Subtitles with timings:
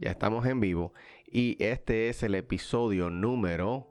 [0.00, 0.94] Ya estamos en vivo
[1.30, 3.86] y este es el episodio número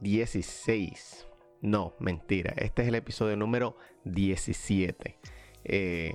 [0.00, 1.26] 16.
[1.62, 2.52] No, mentira.
[2.58, 5.18] Este es el episodio número 17.
[5.64, 6.12] Eh,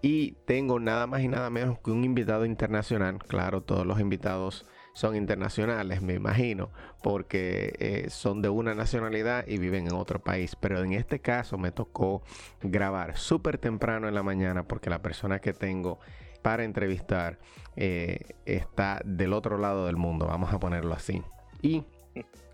[0.00, 3.18] y tengo nada más y nada menos que un invitado internacional.
[3.18, 6.70] Claro, todos los invitados son internacionales, me imagino,
[7.02, 10.56] porque eh, son de una nacionalidad y viven en otro país.
[10.56, 12.22] Pero en este caso me tocó
[12.62, 16.00] grabar súper temprano en la mañana porque la persona que tengo
[16.42, 17.38] para entrevistar
[17.76, 21.22] eh, está del otro lado del mundo, vamos a ponerlo así.
[21.62, 21.84] Y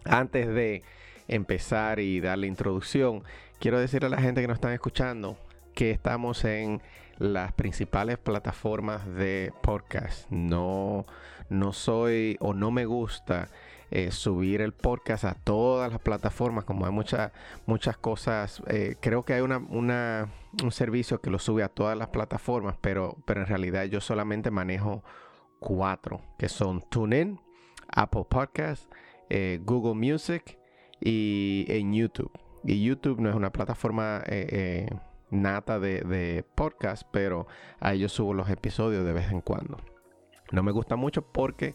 [0.05, 0.83] antes de
[1.27, 3.23] empezar y dar la introducción,
[3.59, 5.37] quiero decirle a la gente que nos están escuchando
[5.75, 6.83] que estamos en
[7.19, 10.29] las principales plataformas de podcast.
[10.31, 11.07] No,
[11.49, 13.49] no soy o no me gusta
[13.91, 17.33] eh, subir el podcast a todas las plataformas, como hay muchas
[17.67, 18.63] muchas cosas.
[18.67, 23.17] Eh, creo que hay una, un servicio que lo sube a todas las plataformas, pero,
[23.25, 25.03] pero en realidad yo solamente manejo
[25.59, 27.41] cuatro, que son TuneIn,
[27.89, 28.89] Apple Podcasts,
[29.31, 30.59] eh, Google Music
[31.01, 32.33] y en YouTube.
[32.65, 34.23] Y YouTube no es una plataforma
[35.31, 37.47] nata de, podcast, pero
[37.81, 39.79] ahí yo subo los episodios de vez en cuando.
[40.53, 41.75] No me gusta mucho porque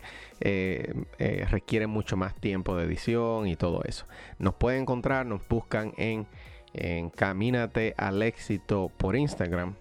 [1.50, 4.06] requiere mucho más tiempo de edición y todo eso.
[4.40, 6.28] Nos pueden encontrar, nos buscan en,
[6.74, 9.76] en Camínate al éxito por Instagram.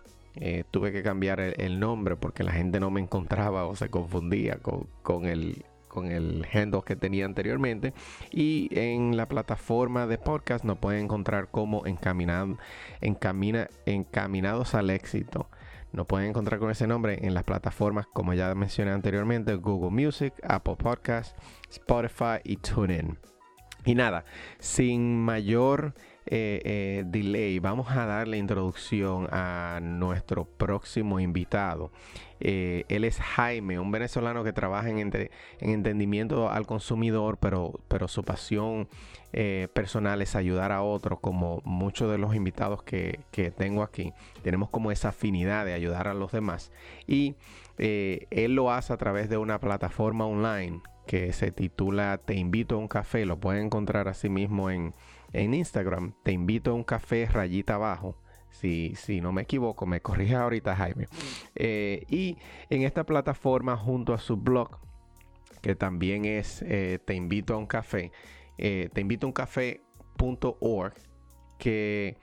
[0.71, 4.59] tuve que cambiar el, nombre porque la gente no me encontraba o se confundía
[5.03, 7.93] con, el, con el handle que tenía anteriormente.
[8.31, 12.57] Y en la plataforma de podcast nos pueden encontrar como encaminado,
[13.01, 15.49] encamina, encaminados al éxito.
[15.93, 20.33] Nos pueden encontrar con ese nombre en las plataformas, como ya mencioné anteriormente, Google Music,
[20.43, 21.35] Apple Podcasts,
[21.71, 23.19] Spotify y TuneIn.
[23.85, 24.25] Y nada,
[24.59, 25.95] sin mayor
[26.27, 31.91] eh, eh, delay, vamos a dar la introducción a nuestro próximo invitado.
[32.39, 35.13] Eh, él es Jaime, un venezolano que trabaja en,
[35.61, 38.89] entendimiento al consumidor, pero, pero su pasión
[39.73, 44.13] personal es ayudar a otros, como muchos de los invitados que, que, tengo aquí.
[44.43, 46.71] Tenemos como esa afinidad de ayudar a los demás.
[47.07, 47.37] Y
[47.79, 52.79] él lo hace a través de una plataforma online que se titula Te invito a
[52.79, 53.25] un café.
[53.25, 54.93] Lo pueden encontrar así mismo en
[55.33, 56.15] en Instagram.
[56.23, 58.17] Te invito a un café rayita abajo.
[58.51, 61.07] Si, si no me equivoco, me corrige ahorita Jaime.
[61.55, 62.37] Eh, y
[62.69, 64.79] en esta plataforma, junto a su blog,
[65.63, 68.13] que también es eh, Te invito a un café,
[68.59, 70.95] eh, te invito a un café.org
[71.59, 72.19] que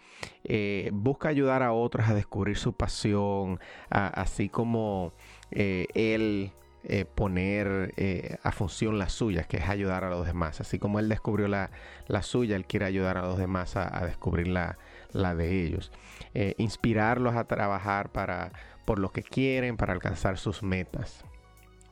[0.92, 3.58] busca ayudar a otros a descubrir su pasión,
[3.90, 5.14] así como
[5.50, 6.52] él
[6.86, 10.62] eh, poner eh, a función la suya, que es ayudar a los demás.
[10.62, 11.70] Así como él descubrió la,
[12.22, 14.78] suya, él quiere ayudar a los demás a, descubrir la,
[15.12, 15.92] de ellos.
[16.34, 18.54] Eh, inspirarlos a trabajar para,
[18.86, 21.26] por lo que quieren, para alcanzar sus metas.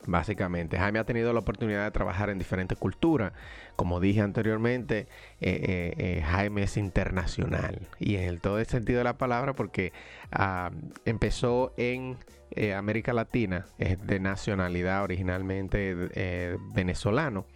[0.08, 3.32] Básicamente, Jaime ha tenido la oportunidad de trabajar en diferentes culturas.
[3.76, 5.06] Como dije anteriormente,
[5.40, 9.92] Jaime es internacional y en todo el sentido de la palabra porque
[10.32, 10.70] ah,
[11.04, 12.16] empezó en
[12.52, 17.46] eh, América Latina, es de nacionalidad originalmente eh, venezolano.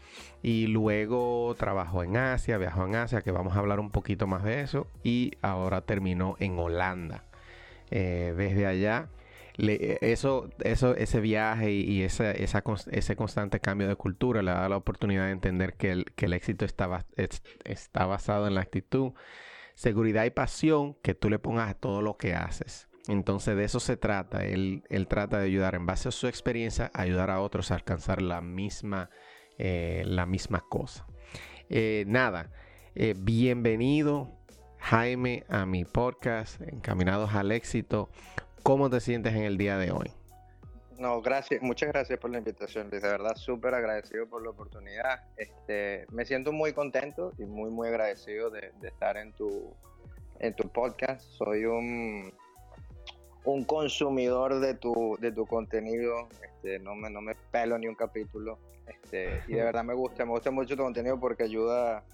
[0.43, 4.45] Y luego trabajó en Asia, viajó en Asia, que vamos a hablar un poquito más
[4.45, 4.87] de eso.
[5.03, 7.25] Y ahora terminó en Holanda.
[7.91, 9.09] Eh, desde allá,
[9.59, 15.27] eso, eso, ese viaje y, esa, ese constante cambio de cultura le da la oportunidad
[15.27, 17.05] de entender que el, que el éxito está,
[17.65, 19.13] está basado en la actitud,
[19.75, 22.89] seguridad y pasión que tú le pongas a todo lo que haces.
[23.09, 24.45] Entonces de eso se trata.
[24.45, 28.41] Él, trata de ayudar en base a su experiencia, ayudar a otros a alcanzar la
[28.41, 29.11] misma,
[29.59, 31.07] eh, la misma cosa.
[31.69, 32.51] Eh, nada,
[32.95, 34.31] eh, bienvenido
[34.79, 38.11] Jaime a mi podcast, Encaminados al éxito.
[38.63, 40.13] ¿Cómo te sientes en el día de hoy?
[40.99, 43.03] No, gracias, muchas gracias por la invitación, Luis.
[43.03, 45.25] De verdad, súper agradecido por la oportunidad.
[45.37, 49.75] Este, me siento muy contento y muy, muy agradecido de, de estar en tu,
[50.39, 51.23] en tu podcast.
[51.23, 52.33] Soy un,
[53.45, 57.95] un consumidor de tu, de tu contenido, este, no, me, no me pelo ni un
[57.95, 58.59] capítulo.
[58.87, 62.05] Este, y de verdad me gusta, me gusta mucho tu contenido porque ayuda,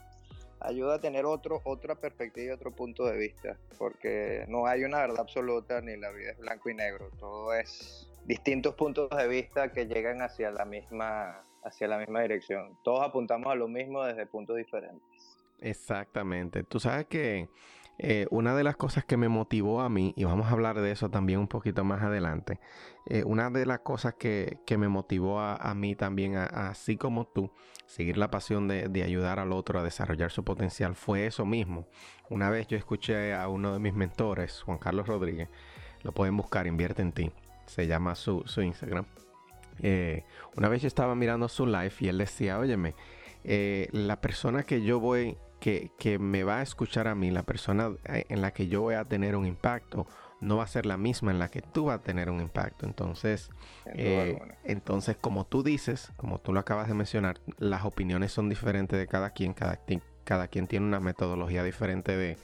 [0.61, 4.99] ayuda a tener otro, otra perspectiva y otro punto de vista, porque no hay una
[4.99, 9.73] verdad absoluta ni la vida es blanco y negro, todo es distintos puntos de vista
[9.73, 12.79] que llegan hacia la misma, hacia la misma dirección.
[12.85, 15.03] Todos apuntamos a lo mismo desde puntos diferentes.
[15.61, 16.63] Exactamente.
[16.63, 17.49] Tú sabes que
[17.99, 20.93] eh, una de las cosas que me motivó a mí, y vamos a hablar de
[20.93, 22.61] eso también un poquito más adelante,
[23.07, 27.51] eh, una de las cosas que, me motivó a, mí también, así como tú,
[27.89, 31.89] seguir la pasión de, ayudar al otro a desarrollar su potencial, fue eso mismo.
[32.29, 35.49] Una vez yo escuché a uno de mis mentores, Juan Carlos Rodríguez,
[36.03, 37.33] lo pueden buscar, invierte en ti,
[37.67, 39.07] se llama su, Instagram.
[39.81, 40.25] Eh,
[40.57, 42.95] una vez yo estaba mirando su live y él decía, óyeme,
[43.43, 48.25] la persona que yo voy que, me va a escuchar a mí, la persona eh,
[48.29, 50.07] en la que yo voy a tener un impacto,
[50.41, 52.87] no va a ser la misma en la que tú vas a tener un impacto.
[52.87, 53.51] Entonces,
[53.87, 58.99] eh, entonces como tú dices, como tú lo acabas de mencionar, las opiniones son diferentes
[58.99, 59.81] de cada quien, cada,
[60.25, 62.37] cada quien tiene una metodología diferente de,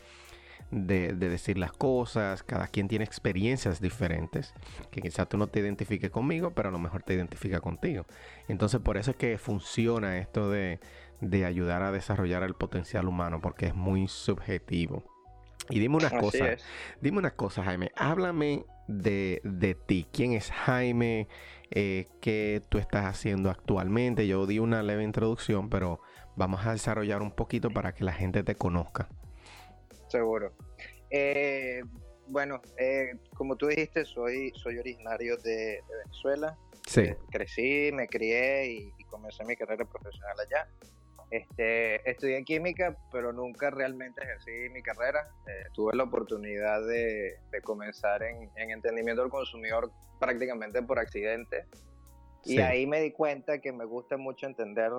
[0.70, 4.55] de, decir las cosas, cada quien tiene experiencias diferentes,
[4.90, 8.06] que quizás tú no te identifiques conmigo, pero a lo mejor te identifica contigo.
[8.49, 10.81] Entonces por eso es que funciona esto de,
[11.20, 15.13] de ayudar a desarrollar el potencial humano, porque es muy subjetivo.
[15.70, 16.56] Y dime una cosa,
[17.00, 20.06] dime una cosa, Jaime, háblame de, de ti.
[20.12, 21.28] ¿Quién es Jaime?
[21.70, 24.26] Eh, ¿Qué tú estás haciendo actualmente?
[24.26, 26.00] Yo di una leve introducción, pero
[26.37, 29.08] vamos a desarrollar un poquito para que la gente te conozca.
[30.08, 30.52] Seguro.
[31.11, 31.82] Eh,
[32.28, 36.56] bueno, eh, como tú dijiste, soy, soy originario de, Venezuela.
[36.87, 37.14] Sí.
[37.31, 40.69] crecí, me crié y, y, comencé mi carrera profesional allá.
[41.31, 45.29] Este, estudié química, pero nunca realmente ejercí mi carrera.
[45.47, 51.67] Eh, tuve la oportunidad de, comenzar en, entendimiento del consumidor prácticamente por accidente.
[52.44, 54.93] Y ahí me di cuenta que me gusta mucho entender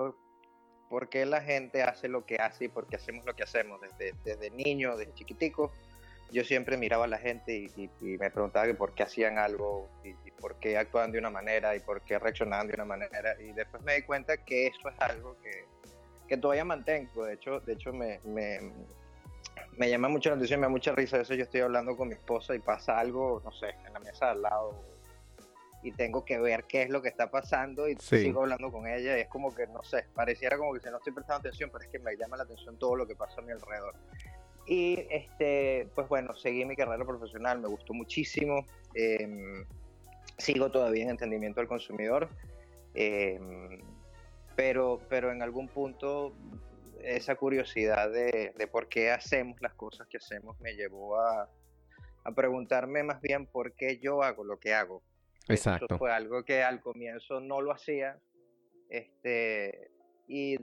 [0.90, 3.80] por qué la gente hace lo que hace y por qué hacemos lo que hacemos.
[3.80, 5.72] Desde, desde niño, desde chiquitico,
[6.32, 10.08] yo siempre miraba a la gente y, me preguntaba que por qué hacían algo y,
[10.08, 13.40] y, por qué actuaban de una manera y por qué reaccionaban de una manera.
[13.40, 15.66] Y después me di cuenta que eso es algo que
[16.26, 17.24] que todavía mantengo.
[17.24, 18.72] De hecho, de hecho me, me,
[19.76, 21.34] me, llama mucho la atención, me da mucha risa eso.
[21.34, 24.42] Yo estoy hablando con mi esposa y pasa algo, no sé, en la mesa al
[24.42, 24.96] lado
[25.86, 29.16] y tengo que ver qué es lo que está pasando y sigo hablando con ella
[29.16, 31.84] y es como que, no sé, pareciera como que si no estoy prestando atención, pero
[31.84, 33.94] es que me llama la atención todo lo que pasa a mi alrededor.
[34.66, 38.66] Y este, pues bueno, seguí mi carrera profesional, me gustó muchísimo.
[38.94, 39.64] Em,
[40.38, 42.28] sigo todavía en entendimiento del consumidor.
[42.94, 43.38] Eh,
[44.56, 46.34] pero, pero en algún punto
[47.02, 51.48] esa curiosidad de, por qué hacemos las cosas que hacemos me llevó a,
[52.34, 55.00] preguntarme más bien por qué yo hago lo que hago.
[55.48, 55.86] Exacto.
[55.88, 58.18] Eso fue algo que al comienzo no lo hacía.
[58.88, 59.92] Este,
[60.26, 60.58] y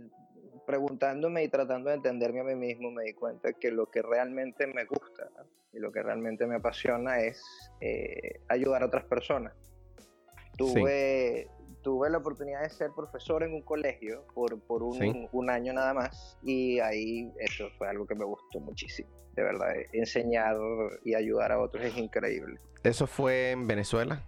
[0.65, 4.67] preguntándome y tratando de entenderme a mí mismo, me di cuenta que lo que realmente
[4.67, 5.29] me gusta
[5.71, 7.41] y lo que realmente me apasiona es
[7.79, 9.53] eh, ayudar a otras personas.
[10.57, 11.47] Tuve,
[11.83, 15.93] tuve la oportunidad de ser profesor en un colegio por, por un, un, año nada
[15.93, 19.09] más y ahí eso fue algo que me gustó muchísimo.
[19.35, 20.55] De verdad, enseñar
[21.03, 22.59] y ayudar a otros es increíble.
[22.83, 24.23] ¿Eso fue en Venezuela?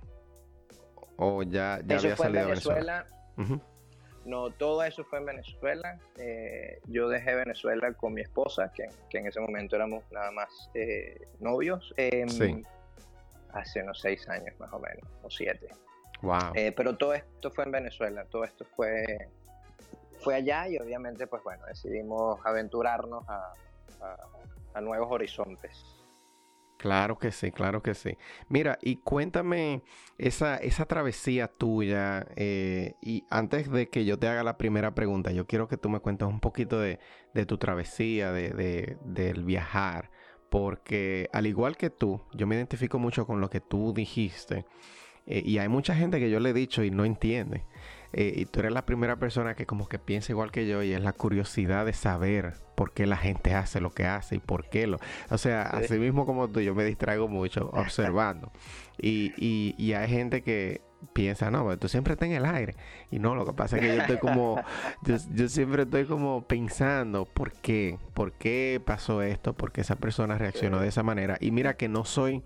[1.18, 3.08] ¿O ya, ya había salido en Venezuela?
[4.26, 6.00] No, todo eso fue en Venezuela.
[6.18, 10.50] Eh, yo dejé Venezuela con mi esposa, que, que en ese momento éramos nada más
[10.74, 11.94] eh, novios.
[12.28, 12.62] sí.
[13.54, 15.70] Hace unos seis años más o menos, o siete.
[16.56, 19.30] Eh, pero todo esto fue en Venezuela, todo esto fue,
[20.22, 23.54] fue allá y obviamente, pues bueno, decidimos aventurarnos a,
[24.82, 25.86] nuevos horizontes.
[26.78, 28.18] Claro que sí, claro que sí.
[28.50, 29.84] Mira, y cuéntame
[30.18, 32.28] esa, esa travesía tuya.
[32.36, 35.90] Eh, y antes de que yo te haga la primera pregunta, yo quiero que tú
[35.90, 37.00] me cuentes un poquito de,
[37.48, 40.12] tu travesía, de, del viajar.
[40.50, 44.66] Porque al igual que tú, yo me identifico mucho con lo que tú dijiste.
[45.28, 47.64] Eh, y hay mucha gente que yo le he dicho y no entiende.
[48.14, 50.94] Eh, y tú eres la primera persona que como que piensa igual que yo y
[50.94, 54.70] es la curiosidad de saber por qué la gente hace lo que hace y por
[54.70, 55.00] qué lo...
[55.30, 58.54] O sea, así mismo como tú, yo me distraigo mucho observando.
[58.98, 62.76] Y, y, hay gente que piensa, no, pero tú siempre estás en el aire.
[63.12, 64.62] Y no, lo que pasa es que yo estoy como,
[65.04, 68.00] yo, siempre estoy como pensando, ¿por qué?
[68.14, 69.54] ¿Por qué pasó esto?
[69.54, 71.38] ¿Por qué esa persona reaccionó de esa manera?
[71.42, 72.44] Y mira que no soy...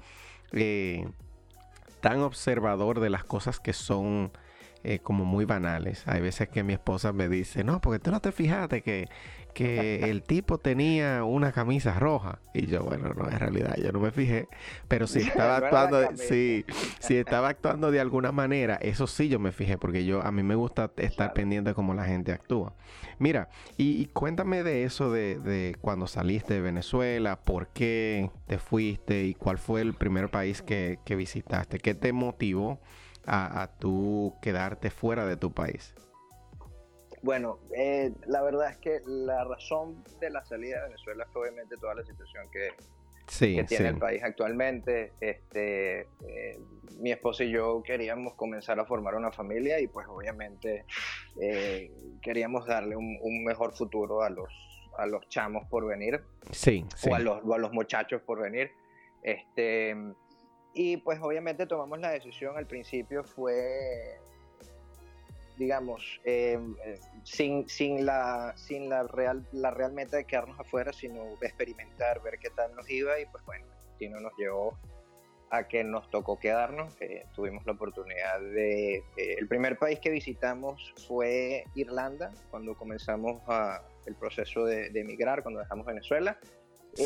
[0.51, 1.05] Eh,
[2.01, 4.31] tan observador de las cosas que son
[4.83, 6.07] eh, como muy banales.
[6.07, 9.09] Hay veces que mi esposa me dice, no, porque tú no te fijaste que,
[9.53, 12.39] que el tipo tenía una camisa roja.
[12.53, 14.47] Y yo, bueno, no, en realidad yo no me fijé.
[14.87, 16.65] Pero si estaba actuando, si,
[16.99, 20.43] si estaba actuando de alguna manera, eso sí yo me fijé, porque yo, a mí
[20.43, 22.73] me gusta estar pendiente de cómo la gente actúa.
[23.17, 29.25] Mira, y, cuéntame de eso de, de, cuando saliste de Venezuela, por qué te fuiste
[29.25, 32.79] y cuál fue el primer país que, que visitaste, qué te motivó
[33.25, 35.93] a, a tú quedarte fuera de tu país?
[37.21, 41.75] Bueno, eh, la verdad es que la razón de la salida de Venezuela fue obviamente
[41.77, 42.69] toda la situación que,
[43.65, 45.11] tiene el país actualmente.
[45.19, 46.59] Este, eh,
[46.99, 50.85] mi esposa y yo queríamos comenzar a formar una familia y pues obviamente
[51.39, 54.49] eh, queríamos darle un, mejor futuro a los,
[54.97, 56.21] a los chamos por venir.
[56.51, 58.71] Sí, O, a los, o a los muchachos por venir.
[59.21, 59.95] Este,
[60.73, 64.19] y pues obviamente tomamos la decisión, al principio fue,
[65.59, 70.93] digamos, em, eh, sin, sin, la, sin la, real, la real meta de quedarnos afuera,
[70.93, 73.65] sino experimentar, ver qué tal nos iba y pues bueno,
[73.99, 74.77] el nos llevó
[75.51, 76.95] a que nos tocó quedarnos.
[77.01, 79.03] Eh, tuvimos la oportunidad de...
[79.17, 85.43] Eh, el primer país que visitamos fue Irlanda, cuando comenzamos a, el proceso de emigrar,
[85.43, 86.39] cuando dejamos Venezuela.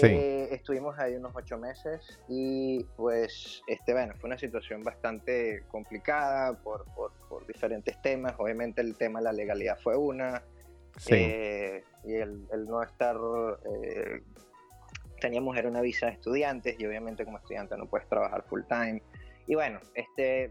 [0.01, 6.53] Eh, estuvimos ahí unos ocho meses y pues, este, bueno, fue una situación bastante complicada
[6.53, 8.33] por, por, diferentes temas.
[8.37, 10.43] Obviamente el tema de la legalidad fue una.
[11.09, 13.17] Eh, y el, no estar...
[13.65, 14.21] Eh,
[15.19, 19.01] teníamos era una visa de estudiantes y obviamente como estudiante no puedes trabajar full time.
[19.45, 20.49] Y bueno, este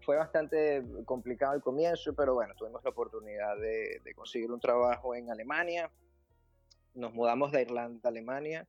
[0.00, 5.14] fue bastante complicado al comienzo, pero bueno, tuvimos la oportunidad de, de conseguir un trabajo
[5.14, 5.90] en Alemania.
[6.94, 8.66] Nos mudamos de Irlanda a Alemania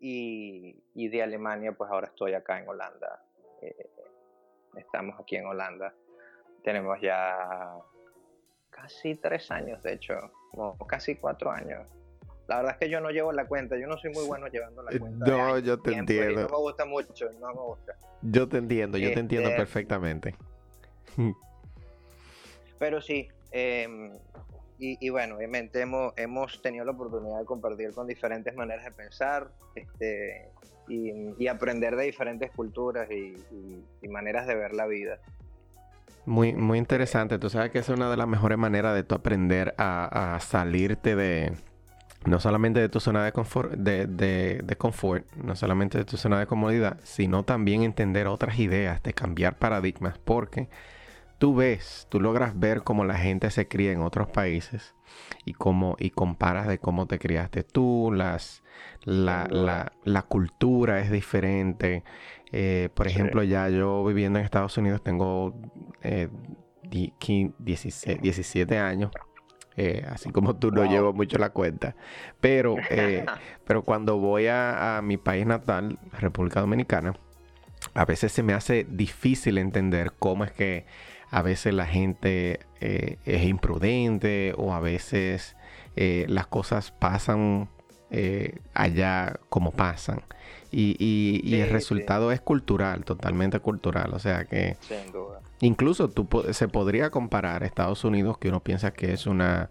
[0.00, 3.22] y, de Alemania, pues ahora estoy acá en Holanda.
[3.60, 3.90] Eh,
[4.76, 5.94] estamos aquí en Holanda.
[6.64, 7.76] Tenemos ya
[8.70, 10.14] casi tres años, de hecho,
[10.52, 11.88] o casi cuatro años.
[12.48, 14.82] La verdad es que yo no llevo la cuenta, yo no soy muy bueno llevando
[14.82, 15.26] la cuenta.
[15.26, 16.42] No, yo te entiendo.
[16.42, 17.96] No me gusta mucho, no me gusta.
[18.22, 20.34] Yo te entiendo, yo te entiendo este, perfectamente.
[22.78, 23.86] Pero sí, eh,
[24.80, 29.50] y, bueno, obviamente hemos, hemos tenido la oportunidad de compartir con diferentes maneras de pensar
[29.74, 30.48] este,
[30.88, 33.36] y, aprender de diferentes culturas y,
[34.08, 35.18] maneras de ver la vida.
[36.24, 37.38] Muy, muy interesante.
[37.38, 41.52] Tú sabes que es una de las mejores maneras de tú aprender a, salirte de,
[42.24, 46.16] no solamente de tu zona de confort, de, de, de, confort, no solamente de tu
[46.16, 50.68] zona de comodidad, sino también entender otras ideas, de cambiar paradigmas, porque
[51.40, 54.94] tú ves, tú logras ver cómo la gente se cría en otros países
[55.46, 58.62] y cómo y comparas de cómo te criaste tú, las
[59.04, 62.04] la, la, la cultura es diferente.
[62.52, 65.54] Eh, por ejemplo, ya yo viviendo en Estados Unidos tengo
[66.90, 69.10] 17, eh, años.
[69.76, 71.96] Eh, así como tú no llevo mucho la cuenta.
[72.42, 72.76] Pero,
[73.66, 77.14] pero cuando voy a, a mi país natal, República Dominicana,
[77.94, 80.84] a veces se me hace difícil entender cómo es que
[81.30, 85.56] a veces la gente eh, es imprudente o a veces
[85.96, 87.68] eh, las cosas pasan
[88.10, 90.22] eh, allá como pasan.
[90.72, 94.14] Y, el resultado es cultural, totalmente cultural.
[94.14, 94.76] O sea que
[95.60, 99.70] incluso tú, se podría comparar Estados Unidos, que uno piensa que es una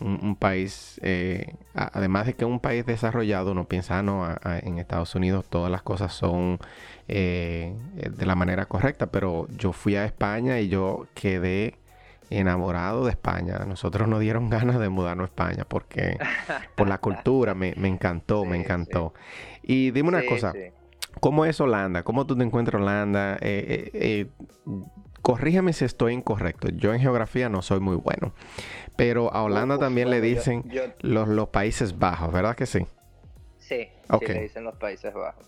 [0.00, 4.26] un, país, eh, además de que un país desarrollado, uno piensa, ah, no,
[4.62, 6.58] en Estados Unidos todas las cosas son
[7.08, 11.74] eh, de la manera correcta, pero yo fui a España y yo quedé
[12.30, 13.58] enamorado de España.
[13.66, 16.18] Nosotros nos dieron ganas de mudarnos a España porque
[16.76, 19.14] por la cultura me, encantó, me encantó.
[19.62, 20.52] Y dime una cosa,
[21.20, 22.02] ¿cómo es Holanda?
[22.02, 23.38] ¿Cómo tú te encuentras Holanda?
[23.40, 24.28] Eh,
[25.28, 26.70] corrígeme si estoy incorrecto.
[26.70, 28.32] Yo en geografía no soy muy bueno.
[28.96, 30.64] Pero a Holanda también le dicen
[31.02, 32.86] los, los, Países Bajos, ¿verdad que sí?
[33.58, 35.46] Sí, sí le dicen los Países Bajos.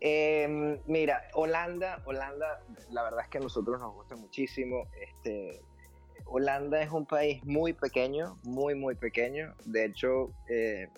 [0.00, 4.88] Em, mira, Holanda, Holanda, la verdad es que a nosotros nos gusta muchísimo.
[5.02, 5.60] Este,
[6.24, 9.54] Holanda es un país muy pequeño, muy, muy pequeño.
[9.66, 10.88] De hecho, eh,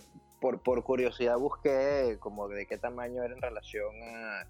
[0.41, 4.47] por, por curiosidad busqué como de qué tamaño era en relación a,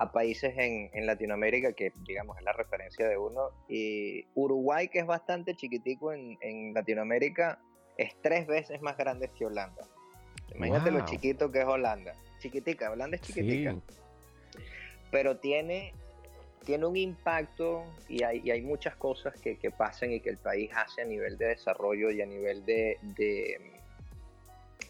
[0.00, 5.00] a países en, en, Latinoamérica, que digamos es la referencia de uno, y Uruguay, que
[5.00, 7.58] es bastante chiquitico en, en Latinoamérica,
[7.98, 9.86] es tres veces más grande que Holanda.
[10.54, 12.14] Imagínate lo chiquito que es Holanda.
[12.38, 13.76] Chiquitica, Holanda es chiquitica.
[15.10, 15.92] Pero tiene,
[16.64, 20.38] tiene un impacto y hay, y hay muchas cosas que, que, pasan y que el
[20.38, 23.60] país hace a nivel de desarrollo y a nivel de, de,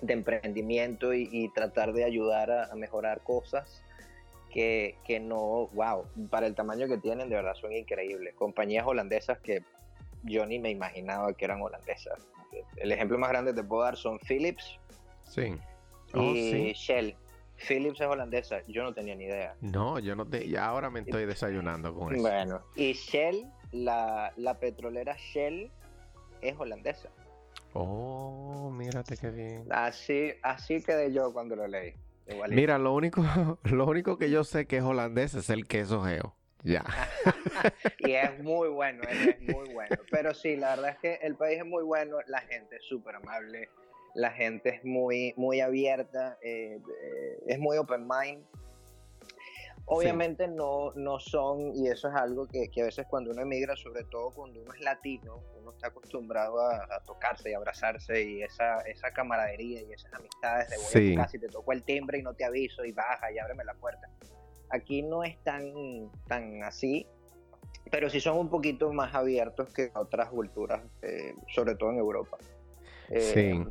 [0.02, 3.82] de emprendimiento y, y, tratar de ayudar a, a mejorar cosas
[4.50, 8.34] que, que no, wow, para el tamaño que tienen, de verdad son increíbles.
[8.34, 9.62] Compañías holandesas que
[10.24, 12.18] yo ni me imaginaba que eran holandesas.
[12.76, 14.78] El ejemplo más grande que te puedo dar son Philips
[15.22, 15.42] Sí.
[16.12, 16.72] y Oh, sí.
[16.74, 17.16] Shell.
[17.68, 19.54] Philips es holandesa, yo no tenía ni idea.
[19.60, 20.48] No, yo no te.
[20.48, 22.22] Ya ahora me estoy desayunando con eso.
[22.22, 25.70] Bueno, y Shell, la, la petrolera Shell
[26.40, 27.10] es holandesa.
[27.74, 29.64] Oh, mírate qué bien.
[29.70, 31.92] Así, así quedé yo cuando lo leí.
[32.30, 32.60] Igualito.
[32.60, 33.22] Mira, lo único,
[33.64, 36.36] lo único que yo sé que es holandés es el queso geo.
[36.62, 36.84] Ya.
[38.00, 39.96] y es muy bueno, es muy bueno.
[40.10, 43.16] Pero sí, la verdad es que el país es muy bueno, la gente es súper
[43.16, 43.70] amable,
[44.14, 48.44] la gente es muy, muy abierta, eh, eh, es muy open mind.
[49.92, 53.74] Obviamente no, no son, y eso es algo que, que a veces cuando uno emigra,
[53.76, 58.42] sobre todo cuando uno es latino, uno está acostumbrado a, a tocarse y abrazarse y
[58.42, 61.10] esa, esa camaradería y esas amistades de voy a Sí.
[61.10, 63.64] tu casa y te toco el timbre y no te aviso y baja y ábreme
[63.64, 64.08] la puerta.
[64.70, 65.72] Aquí no es tan,
[66.28, 67.06] tan así,
[67.90, 72.38] pero sí son un poquito más abiertos que otras culturas, eh, sobre todo en Europa.
[73.08, 73.64] Eh, Sí.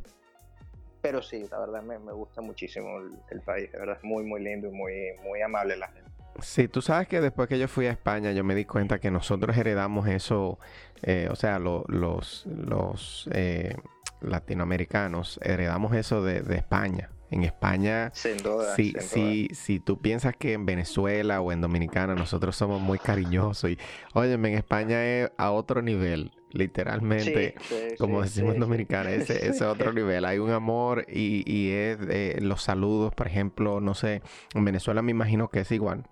[1.01, 4.23] Pero sí, la verdad me, me gusta muchísimo el, el país, de verdad es muy,
[4.23, 6.09] muy lindo y muy, muy amable la gente.
[6.41, 9.11] Sí, tú sabes que después que yo fui a España, yo me di cuenta que
[9.11, 10.57] nosotros heredamos eso,
[11.01, 13.75] eh, o sea, lo- los, los eh,
[14.21, 17.09] latinoamericanos heredamos eso de, de España.
[17.31, 18.73] En España, Sin duda.
[18.75, 19.05] si, sin duda.
[19.07, 23.77] si, si tú piensas que en Venezuela o en Dominicana nosotros somos muy cariñosos y,
[24.15, 27.55] óyeme, en España es a otro nivel, literalmente.
[27.59, 30.25] Sí, sí, como sí, decimos en Dominicana, ese, ese es otro nivel.
[30.25, 34.21] Hay un amor y, y es eh, los saludos, por ejemplo, no sé,
[34.53, 36.07] en Venezuela me imagino que es igual,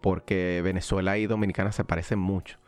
[0.00, 2.58] porque Venezuela y Dominicana se parecen mucho.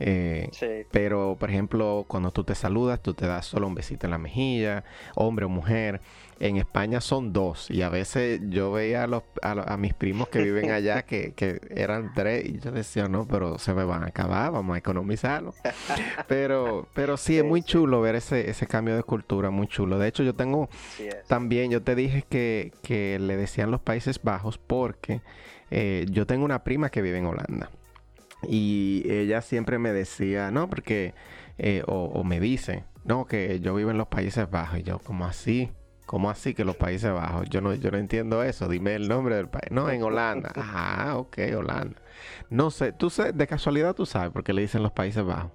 [0.00, 4.06] Eh, Sí, pero, por ejemplo, cuando tú te saludas, tú te das solo un besito
[4.06, 4.84] en la mejilla,
[5.14, 6.00] hombre o mujer.
[6.40, 7.70] En España son dos.
[7.70, 11.02] Y a veces yo veía a, los, a, lo- a mis primos que viven allá
[11.02, 12.44] que, que eran tres.
[12.44, 15.54] Y yo decía, no, pero se me van a acabar, vamos a economizarlo.
[16.28, 17.66] Pero, pero sí, es muy sí.
[17.68, 19.98] chulo ver ese, ese cambio de cultura, muy chulo.
[19.98, 20.68] De hecho, yo tengo
[21.28, 25.20] también, yo te dije que, que le decían los Países Bajos porque
[25.70, 27.70] eh, yo tengo una prima que vive en Holanda.
[28.48, 31.14] Y ella siempre me decía, no, porque,
[31.58, 34.78] eh, o, o me dice, no, que yo vivo en los Países Bajos.
[34.80, 35.70] Y yo, ¿cómo así?
[36.06, 37.48] ¿Cómo así que los Países Bajos?
[37.48, 38.68] Yo no, yo no entiendo eso.
[38.68, 39.70] Dime el nombre del país.
[39.70, 40.52] No, en Holanda.
[40.56, 41.96] Ah, ok, Holanda.
[42.50, 45.50] No sé, tú sé, de casualidad tú sabes por qué le dicen los Países Bajos.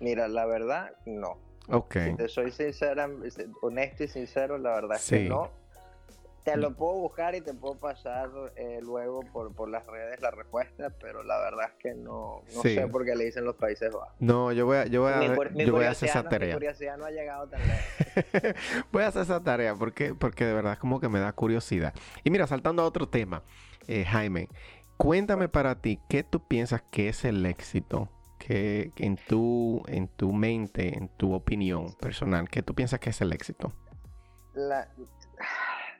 [0.00, 1.38] Mira, la verdad, no.
[1.68, 1.96] Ok.
[2.10, 3.08] Si te soy sincera,
[3.62, 5.16] honesto y sincero, la verdad es Sí.
[5.16, 5.50] que no.
[6.44, 10.30] Te lo puedo buscar y te puedo pasar eh, luego por, por las redes la
[10.30, 12.74] respuesta, pero la verdad es que no, no Sí.
[12.76, 14.14] sé por qué le dicen los Países Bajos.
[14.20, 16.22] No, yo voy a, yo voy a, Mi cur- mi yo voy a hacer esa
[16.22, 16.54] mi tarea.
[16.54, 18.54] curiosidad no ha llegado tan lejos.
[18.92, 21.92] Voy a hacer esa tarea porque, porque de verdad como que me da curiosidad.
[22.24, 23.42] Y mira, saltando a otro tema,
[23.86, 24.48] eh, Jaime,
[24.96, 28.08] cuéntame para ti, ¿qué tú piensas que es el éxito?
[28.38, 33.10] Que que en tu, en tu mente, en tu opinión personal, ¿qué tú piensas que
[33.10, 33.72] es el éxito?
[34.54, 34.88] La-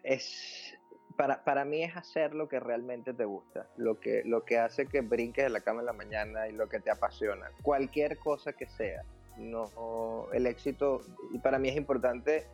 [0.02, 0.76] es
[1.16, 4.86] para, para mí es hacer lo que realmente te gusta, lo que, lo que hace
[4.86, 8.52] que brinques de la cama en la mañana y lo que te apasiona, cualquier cosa
[8.52, 9.02] que sea.
[9.36, 12.44] No, el éxito, y para mí es importante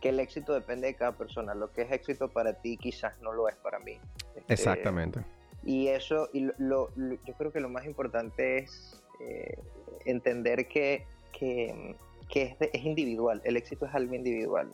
[0.00, 1.54] que el éxito depende de cada persona.
[1.54, 3.98] Lo que es éxito para ti quizás no lo es para mí.
[4.34, 5.20] Este, Exactamente.
[5.62, 9.56] y eso, y lo, yo creo que lo más importante es eh,
[10.04, 11.94] entender que, que,
[12.28, 14.72] que es, de- es individual, el éxito es algo individual.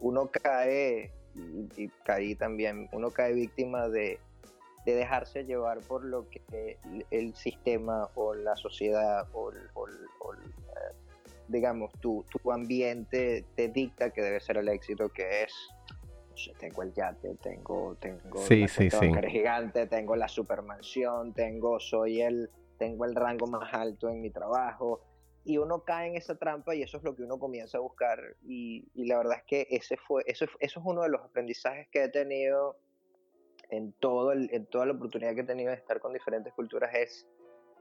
[0.00, 4.18] Uno cae, y, y caí también, uno cae víctima de,
[4.84, 6.78] de dejarse llevar por lo que
[7.10, 10.40] el, sistema o la sociedad o, el- o el- o el,
[11.48, 15.52] digamos, tu, tu ambiente te dicta que debe ser el éxito que es
[16.30, 19.10] no sé, tengo el yate, tengo, tengo Sí, la sí, sí.
[19.28, 25.02] gigante, tengo la supermansión, tengo, soy el, tengo el rango más alto en mi trabajo.
[25.44, 28.36] Y uno cae en esa trampa y eso es lo que uno comienza a buscar.
[28.42, 31.88] Y, y la verdad es que ese fue, eso, eso es uno de los aprendizajes
[31.88, 32.78] que he tenido
[33.70, 36.94] en, todo el, en toda la oportunidad que he tenido de estar con diferentes culturas
[36.94, 37.26] es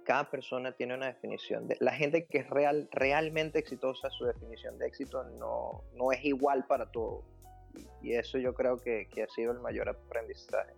[0.04, 4.80] cada persona tiene una definición de la gente que es real realmente exitosa su definición
[4.80, 7.24] de éxito no, no es igual para todos
[7.76, 10.74] y, y eso yo creo que, que ha sido el mayor aprendizaje.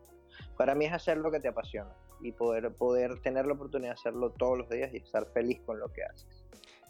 [0.57, 3.99] Para mí es hacer lo que te apasiona y poder poder tener la oportunidad de
[3.99, 6.43] hacerlo todos los días y estar feliz con lo que haces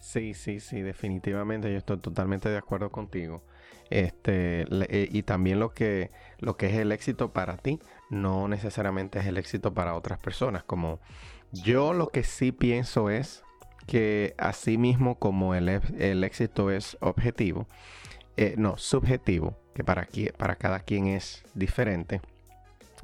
[0.03, 3.41] Sí, sí, sí, definitivamente yo estoy totalmente de acuerdo contigo.
[3.89, 9.19] Este, eh, y también lo que, lo que es el éxito para ti, no necesariamente
[9.19, 10.63] es el éxito para otras personas.
[10.63, 10.99] Como
[11.53, 13.43] yo lo que sí pienso es
[13.87, 17.67] que así mismo como el, ep- el éxito es objetivo,
[18.37, 22.21] eh, no, subjetivo, que para, para cada quien es diferente,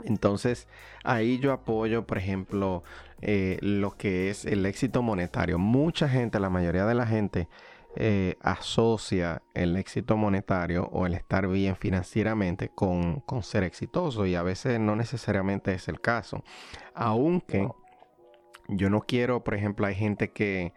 [0.06, 0.68] Entonces,
[1.04, 2.84] ahí yo apoyo, por ejemplo,
[3.22, 5.58] eh, lo que es el éxito monetario.
[5.58, 7.48] Mucha gente, la mayoría de la gente,
[7.96, 14.44] eh, asocia el éxito monetario o el estar bien financieramente con, ser exitoso y a
[14.44, 16.44] veces no necesariamente es el caso.
[16.94, 17.68] Aunque
[18.68, 20.74] yo no quiero, por ejemplo, hay gente que,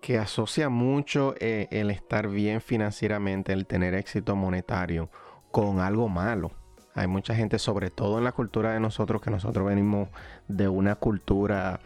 [0.00, 5.10] que asocia mucho eh, el estar bien financieramente, el tener éxito monetario
[5.52, 6.50] con algo malo.
[6.96, 10.08] Hay mucha gente, sobre todo en la cultura de nosotros, que nosotros venimos
[10.48, 11.78] de una cultura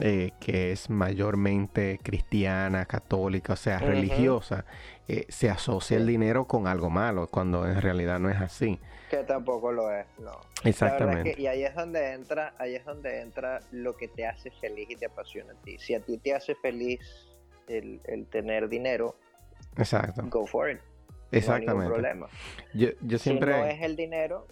[0.00, 4.66] eh, que es mayormente cristiana, católica, o sea, religiosa,
[5.08, 8.78] eh, se asocia el dinero con algo malo, cuando en realidad no es así.
[9.10, 10.38] Que tampoco lo es, no.
[10.64, 11.34] Exactamente.
[11.36, 14.96] y ahí es donde entra, ahí es donde entra lo que te hace feliz y
[14.96, 15.78] te apasiona a ti.
[15.78, 17.00] Si a ti te hace feliz
[17.66, 19.16] el, tener dinero,
[19.78, 20.22] Exacto.
[20.28, 20.78] go for it.
[21.30, 21.88] Exactamente.
[21.88, 22.26] No problema.
[22.74, 22.88] Yo,
[23.18, 23.54] siempre...
[23.54, 24.46] Si no es el dinero,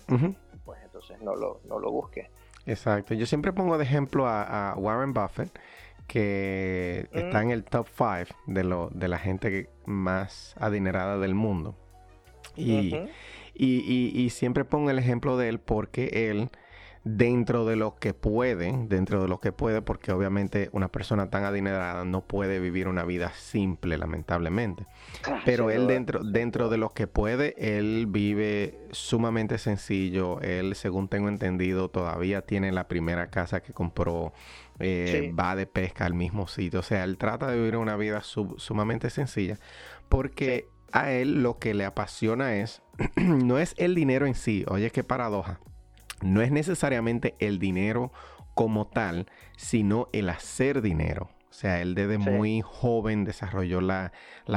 [0.64, 2.28] pues entonces no lo, no lo busques.
[2.66, 3.14] Exacto.
[3.14, 5.50] Yo siempre pongo de ejemplo a, Warren Buffett,
[6.06, 11.74] que está en el top 5 de, lo, de la gente más adinerada del mundo.
[12.56, 12.94] Y,
[13.54, 16.50] y, y, siempre pongo el ejemplo de él porque él
[17.08, 21.44] dentro de lo que puede, dentro de lo que puede, porque obviamente una persona tan
[21.44, 24.86] adinerada no puede vivir una vida simple, lamentablemente.
[25.44, 30.40] Pero él dentro, dentro de lo que puede, él vive sumamente sencillo.
[30.40, 34.32] Él, según tengo entendido, todavía tiene la primera casa que compró.
[34.80, 36.80] Eh, va de pesca al mismo sitio.
[36.80, 39.58] O sea, él trata de vivir una vida sumamente sencilla
[40.08, 42.82] porque a él lo que le apasiona es,
[43.16, 44.64] no es el dinero en sí.
[44.68, 45.60] Oye, qué paradoja
[46.22, 48.12] no es necesariamente el dinero
[48.54, 49.26] como tal,
[49.56, 51.28] sino el hacer dinero.
[51.50, 54.12] O sea, él desde muy joven desarrolló la,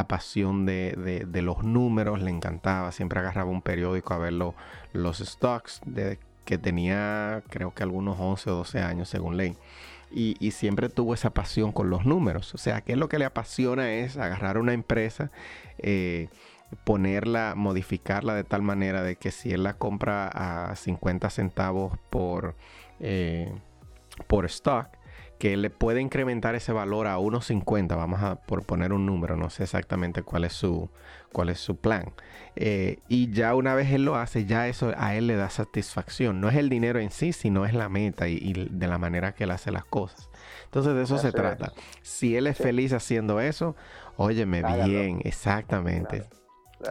[0.08, 6.20] pasión de, los números, le encantaba, siempre agarraba un periódico a ver los stocks, de,
[6.44, 9.56] que tenía creo que algunos 11 o 12 años según ley.
[10.12, 12.56] Y, siempre tuvo esa pasión con los números.
[12.56, 15.30] O sea, que es lo que le apasiona es agarrar una empresa,
[15.78, 16.28] eh,
[16.84, 22.56] ponerla, modificarla de tal manera de que si él la compra a 50 centavos por,
[23.00, 23.52] eh,
[24.28, 24.88] por stock,
[25.40, 29.50] que le puede incrementar ese valor a 1.50, vamos a por poner un número, no
[29.50, 30.90] sé exactamente cuál es su,
[31.32, 32.12] cuál es su plan.
[32.58, 36.42] Eh, y ya una vez él lo hace, ya eso a él le da satisfacción.
[36.42, 39.46] No es el dinero en sí, sino es la meta y, de la manera que
[39.46, 40.30] él hace las cosas.
[40.66, 41.72] Entonces de eso se trata.
[42.02, 43.78] Si él es feliz haciendo eso,
[44.18, 46.28] óyeme bien, exactamente.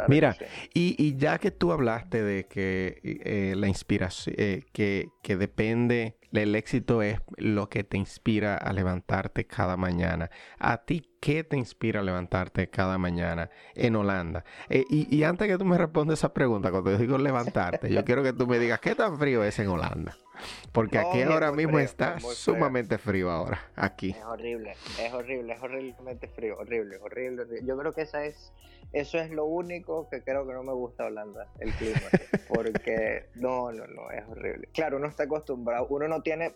[0.08, 0.36] Mira,
[0.74, 6.54] y, ya que tú hablaste de que eh, la inspiración, eh, que, que, depende, el
[6.54, 10.30] éxito es lo que te inspira a levantarte cada mañana.
[10.58, 14.44] ¿A ti qué te inspira a levantarte cada mañana en Holanda?
[14.68, 18.04] Eh, y, y, antes que tú me respondas esa pregunta, cuando yo digo levantarte, yo
[18.04, 20.16] quiero que tú me digas qué tan frío es en Holanda.
[20.72, 24.10] Porque aquí ahora mismo está sumamente frío ahora, aquí.
[24.10, 27.66] Es horrible, es horrible, es horriblemente frío, horrible, horrible, horrible.
[27.66, 28.52] Yo creo que esa es
[28.92, 32.00] eso es lo único que creo que no me gusta Holanda, el clima.
[32.48, 34.68] Porque no, no, no, es horrible.
[34.72, 36.52] Claro, uno está acostumbrado, uno no tiene,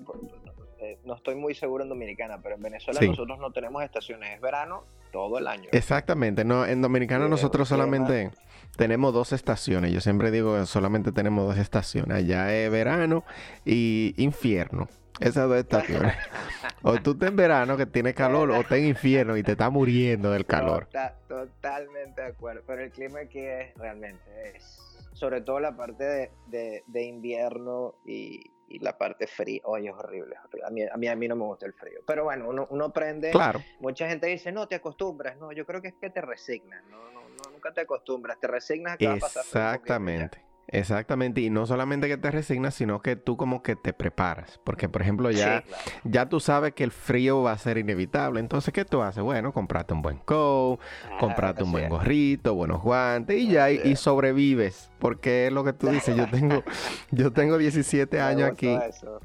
[0.79, 4.41] eh, no estoy muy seguro en Dominicana, pero en Venezuela nosotros no tenemos estaciones, es
[4.41, 5.69] verano todo el año.
[5.71, 8.33] Exactamente, no, en Dominicana nosotros solamente
[8.77, 13.25] tenemos dos estaciones, yo siempre digo que solamente tenemos dos estaciones, allá es verano
[13.65, 14.89] y infierno.
[15.21, 16.15] Esas dos estaciones.
[16.83, 19.71] o tú estás en verano que tiene calor o estás en infierno y te estás
[19.71, 20.89] muriendo del calor.
[21.29, 22.63] totalmente de acuerdo.
[22.67, 24.23] Pero el clima aquí es realmente,
[24.55, 28.41] es, sobre todo la parte de, de, invierno y,
[28.79, 29.61] la parte fría.
[29.65, 30.37] Oye, es horrible.
[30.37, 32.01] A, mí, a, mí, a mí no me gusta el frío.
[32.07, 33.31] Pero bueno, uno, uno aprende.
[33.31, 33.63] Claro.
[33.81, 35.37] Mucha gente dice, no, te acostumbras.
[35.39, 36.85] No, yo creo que es que te resignas.
[36.85, 38.39] No, no, no nunca te acostumbras.
[38.39, 39.45] Te resignas a que va a pasar.
[39.45, 40.52] Exactamente.
[40.73, 44.89] Exactamente, y no solamente que te resignas, sino que tú como que te preparas, porque
[44.89, 45.65] por ejemplo ya,
[46.05, 49.23] ya tú sabes que el frío va a ser inevitable, entonces ¿qué tú haces?
[49.23, 50.81] Bueno, comprate un buen coat,
[51.21, 55.89] comprate un buen gorrito, buenos guantes y ya, y, sobrevives, porque es lo que tú
[55.91, 56.65] dices, yo tengo,
[57.11, 58.75] yo tengo 17 años aquí,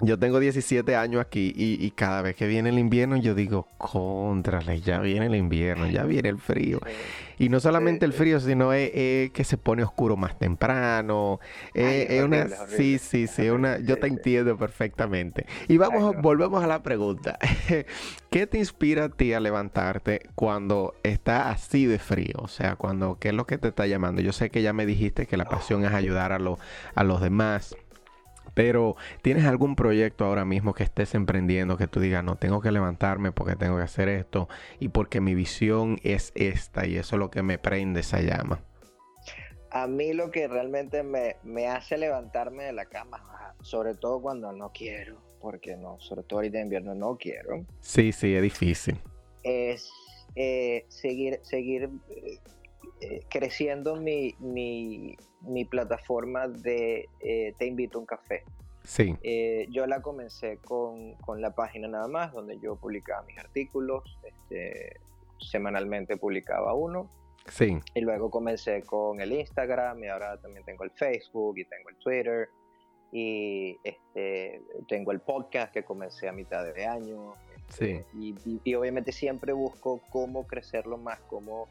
[0.02, 4.82] yo tengo 17 años aquí y, cada vez que viene el invierno yo digo, contrale,
[4.82, 6.80] ya viene el invierno, ya viene el frío.
[7.38, 11.40] Y no solamente el frío, sino que se pone oscuro más temprano.
[11.74, 15.46] es una, sí, sí, sí, una, yo te entiendo perfectamente.
[15.68, 17.38] Y vamos, volvemos a la pregunta.
[18.30, 22.36] ¿Qué te inspira a ti a levantarte cuando está así de frío?
[22.38, 24.22] O sea, cuando, ¿qué es lo que te está llamando?
[24.22, 26.40] Yo sé que ya me dijiste que la pasión es ayudar a,
[26.96, 27.76] a los demás.
[28.58, 32.72] Pero ¿tienes algún proyecto ahora mismo que estés emprendiendo que tú digas, no, tengo que
[32.72, 37.20] levantarme porque tengo que hacer esto y porque mi visión es esta y eso es
[37.20, 38.64] lo que me prende esa llama?
[39.70, 43.22] a mí lo que realmente me, me, hace levantarme de la cama,
[43.62, 47.64] sobre todo cuando no quiero, porque no, sobre todo ahorita en invierno no quiero.
[47.80, 48.98] Sí, sí, es difícil.
[49.44, 49.92] Es
[50.36, 51.92] eh, seguir, seguir
[53.02, 57.10] eh, eh, creciendo mi, mi, mi, plataforma de
[57.58, 58.44] Te invito a un café.
[58.84, 59.18] Sí.
[59.70, 64.96] yo la comencé con, con, la página nada más, donde yo publicaba mis artículos, este,
[65.40, 67.10] semanalmente publicaba uno.
[67.50, 67.78] Sí.
[67.94, 71.96] Y luego comencé con el Instagram y ahora también tengo el Facebook y tengo el
[71.98, 72.50] Twitter
[73.12, 77.34] y este, tengo el podcast que comencé a mitad de año.
[77.70, 78.60] Este, sí.
[78.64, 81.68] Y, obviamente siempre busco cómo crecerlo más, cómo,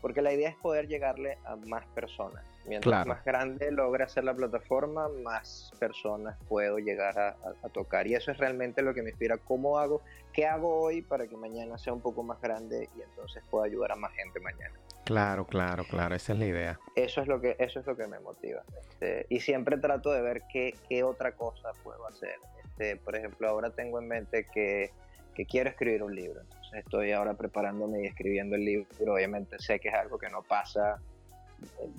[0.00, 2.44] porque la idea es poder llegarle a más personas.
[2.66, 8.06] Mientras más grande logre hacer la plataforma, más personas puedo llegar a, a, tocar.
[8.06, 9.38] Y eso es realmente lo que me inspira.
[9.38, 10.02] ¿Cómo hago?
[10.32, 13.92] ¿Qué hago hoy para que mañana sea un poco más grande y entonces pueda ayudar
[13.92, 14.74] a más gente mañana?
[15.04, 16.80] Claro, claro, claro, esa es la idea.
[16.94, 18.62] Eso es lo que, eso es lo que me motiva.
[18.82, 22.36] Este, y siempre trato de ver qué, qué otra cosa puedo hacer.
[22.62, 24.90] Este, por ejemplo, ahora tengo en mente que,
[25.38, 26.40] que, quiero escribir un libro.
[26.40, 29.14] Entonces estoy ahora preparándome y escribiendo el libro.
[29.14, 31.00] Obviamente sé que es algo que no pasa,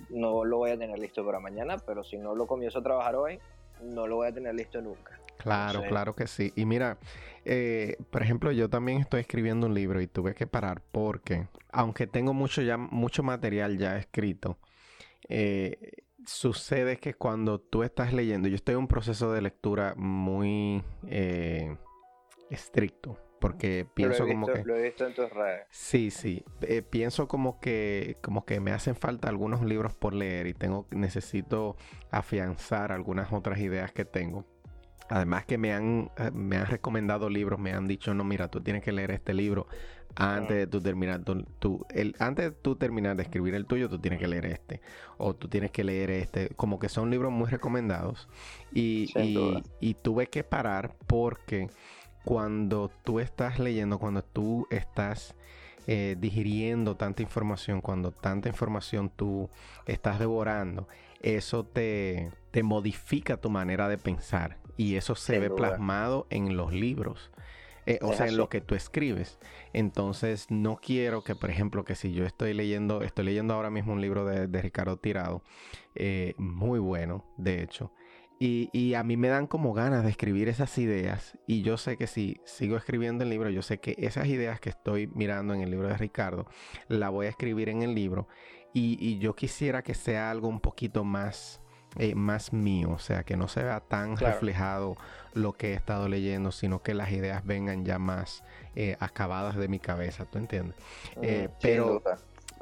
[0.10, 3.16] no lo voy a tener listo para mañana, pero si no lo comienzo a trabajar
[3.16, 3.40] hoy,
[3.82, 5.20] no lo voy a tener listo nunca.
[5.38, 6.52] Claro, claro que sí.
[6.56, 6.98] Y mira,
[7.46, 12.08] eh, por ejemplo, yo también estoy escribiendo un libro y tuve que parar porque, aunque
[12.08, 14.58] tengo mucho ya mucho material ya escrito,
[15.30, 20.84] eh, sucede que cuando tú estás leyendo, yo estoy en un proceso de lectura muy
[21.08, 21.78] eh,
[22.50, 23.18] estricto.
[23.40, 24.64] Porque pienso como que.
[24.64, 25.66] Lo he visto en tus redes.
[25.70, 26.44] Sí, sí.
[26.90, 31.76] pienso como que, como que me hacen falta algunos libros por leer y tengo, necesito
[32.12, 34.46] afianzar algunas otras ideas que tengo.
[35.10, 38.62] Además que me han, eh, me han recomendado libros, me han dicho, no, mira, tú
[38.62, 39.68] tienes que leer este libro
[40.16, 44.00] antes de tú terminar tu, el, antes de tú terminar de escribir el tuyo, tú
[44.00, 44.82] tienes que leer este.
[45.18, 46.50] O tú tienes que leer este.
[46.56, 48.28] Como que son libros muy recomendados.
[48.74, 49.12] Y,
[49.80, 51.70] y, tuve que parar porque
[52.24, 55.36] cuando tú estás leyendo, cuando tú estás
[55.88, 59.50] eh, digiriendo tanta información, cuando tanta información tú
[59.86, 60.88] estás devorando,
[61.22, 66.72] eso te, te modifica tu manera de pensar y eso se ve plasmado en los
[66.74, 67.32] libros.
[67.86, 69.40] Eh, o sea, en lo que tú escribes.
[69.74, 73.94] Entonces, no quiero que, por ejemplo, que si yo estoy leyendo, estoy leyendo ahora mismo
[73.94, 75.42] un libro de, Ricardo Tirado,
[75.96, 77.92] eh, muy bueno, de hecho.
[78.40, 81.38] Y, y, a mí me dan como ganas de escribir esas ideas.
[81.46, 84.70] Y yo sé que si sigo escribiendo el libro, yo sé que esas ideas que
[84.70, 86.46] estoy mirando en el libro de Ricardo,
[86.88, 88.30] la voy a escribir en el libro.
[88.74, 91.62] Y, y yo quisiera que sea algo un poquito más
[91.96, 94.96] eh, más mío, o sea, que no se vea tan reflejado
[95.34, 98.44] lo que he estado leyendo, sino que las ideas vengan ya más
[98.76, 100.78] eh, acabadas de mi cabeza, ¿tú entiendes?
[101.24, 102.04] Eh, pero,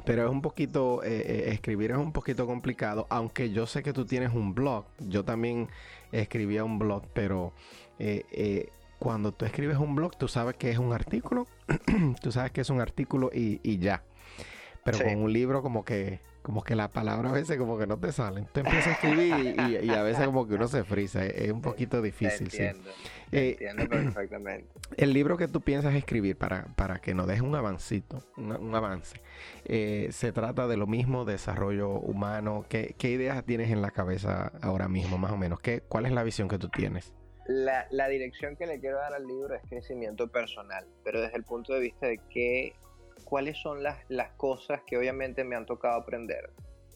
[0.04, 4.32] pero es un poquito, escribir es un poquito complicado, aunque yo sé que tú tienes
[4.32, 5.68] un blog, yo también
[6.12, 7.52] escribía un blog, pero
[8.98, 11.46] cuando tú escribes un blog, tú sabes que es un artículo,
[12.22, 14.02] tú sabes que es un artículo y, ya.
[14.84, 17.98] Pero con un libro como que como que la palabra a veces como que no
[17.98, 18.46] te salen.
[18.46, 21.22] Tú empiezas a escribir y, a veces como que uno se frisa.
[21.26, 22.62] Es, un poquito difícil, sí.
[23.32, 24.66] Eh, entiendo perfectamente.
[24.96, 29.20] El libro que tú piensas escribir para, para que nos deje un avancito, un, avance,
[29.66, 32.64] eh, se trata de lo mismo, desarrollo humano.
[32.66, 35.60] ¿Qué, ¿Qué, ideas tienes en la cabeza ahora mismo, más o menos?
[35.60, 37.12] ¿Qué, ¿Cuál es la visión que tú tienes?
[37.46, 41.44] La, la dirección que le quiero dar al libro es crecimiento personal, pero desde el
[41.44, 42.72] punto de vista de qué
[43.24, 46.50] cuáles son las, las cosas que obviamente me han tocado aprender.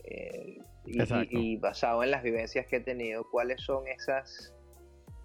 [0.05, 4.53] Eh, y, basado en las vivencias que he tenido, cuáles son esas,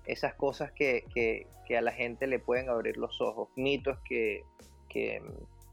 [0.06, 4.44] esas cosas que, que, a la gente le pueden abrir los ojos, mitos que,
[4.90, 5.22] que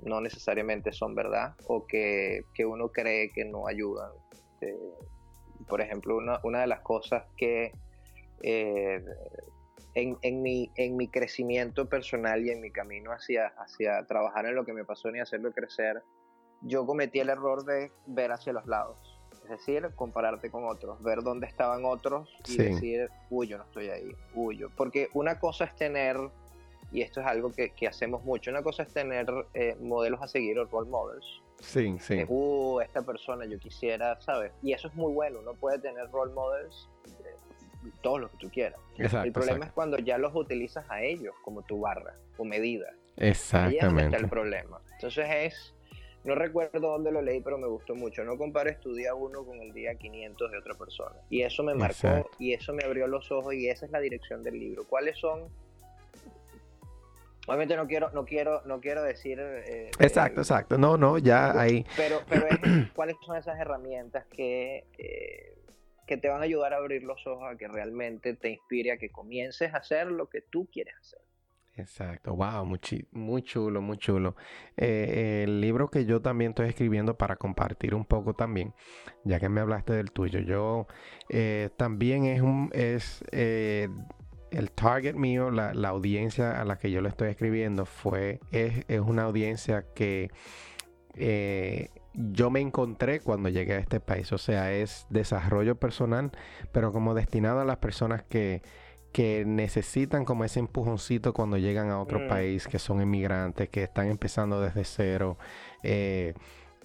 [0.02, 4.10] no necesariamente son verdad o que, uno cree que no ayudan.
[4.60, 4.76] Eh,
[5.68, 7.72] por ejemplo, una, una, de las cosas que
[8.42, 9.04] eh,
[9.94, 14.54] en, en, mi, en mi crecimiento personal y en mi camino hacia, hacia trabajar en
[14.54, 16.02] lo que me pasó y hacerlo crecer,
[16.62, 18.98] yo cometí el error de ver hacia los lados.
[19.44, 23.90] Es decir, compararte con otros, ver dónde estaban otros y decir, uy, yo no estoy
[23.90, 24.70] ahí, uy, yo.
[24.74, 26.16] Porque una cosa es tener,
[26.90, 30.28] y esto es algo que, que hacemos mucho, una cosa es tener eh, modelos a
[30.28, 31.42] seguir o role models.
[31.60, 32.24] Sí, sí.
[32.26, 34.52] uh, esta persona yo quisiera, ¿sabes?
[34.62, 36.88] Y eso es muy bueno, uno puede tener role models
[38.02, 38.78] todo lo que tú quieras.
[38.96, 42.86] el problema es cuando ya los utilizas a ellos como tu barra o medida.
[43.16, 44.00] Exactamente.
[44.00, 44.80] Ahí está el problema.
[44.92, 45.74] Entonces es,
[46.24, 48.24] no recuerdo dónde lo leí, pero me gustó mucho.
[48.24, 51.16] No compares tu día 1 con el día 500 de otra persona.
[51.30, 54.42] Y eso me marcó y eso me abrió los ojos y esa es la dirección
[54.42, 54.84] del libro.
[54.88, 55.48] ¿Cuáles son
[57.46, 59.38] Obviamente no quiero, no quiero, no quiero decir.
[59.40, 60.78] Eh, exacto, exacto.
[60.78, 61.84] No, no, ya ahí.
[61.96, 62.46] Pero, pero
[62.94, 65.53] ¿cuáles son esas herramientas que, eh,
[66.06, 68.98] que te van a ayudar a abrir los ojos a que realmente te inspire a
[68.98, 71.20] que comiences a hacer lo que tú quieres hacer?
[71.76, 72.78] Exacto, wow, muy,
[73.10, 74.36] muy chulo, muy chulo.
[74.76, 78.74] Eh, el libro que yo también estoy escribiendo para compartir un poco también,
[79.24, 80.86] ya que me hablaste del tuyo, yo
[81.76, 83.24] también es un, es
[84.54, 89.24] el target mío, la, audiencia a la que yo le estoy escribiendo fue, es, una
[89.24, 90.30] audiencia que
[91.16, 94.32] eh, yo me encontré cuando llegué a este país.
[94.32, 96.32] O sea, es desarrollo personal,
[96.72, 98.62] pero como destinado a las personas que,
[99.12, 102.28] que necesitan como ese empujoncito cuando llegan a otro mm.
[102.28, 105.38] país, que son inmigrantes, que están empezando desde cero.
[105.82, 106.34] Eh,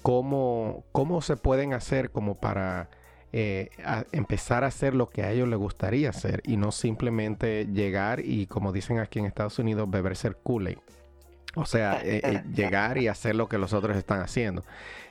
[0.02, 2.90] ¿cómo, ¿Cómo se pueden hacer como para
[3.32, 3.70] eh,
[4.12, 8.48] empezar a hacer lo que a ellos les gustaría hacer y no simplemente llegar y,
[8.48, 10.78] como dicen aquí en Estados Unidos, beber ser kool
[11.56, 14.64] O sea, eh, eh, llegar y hacer lo que los otros están haciendo.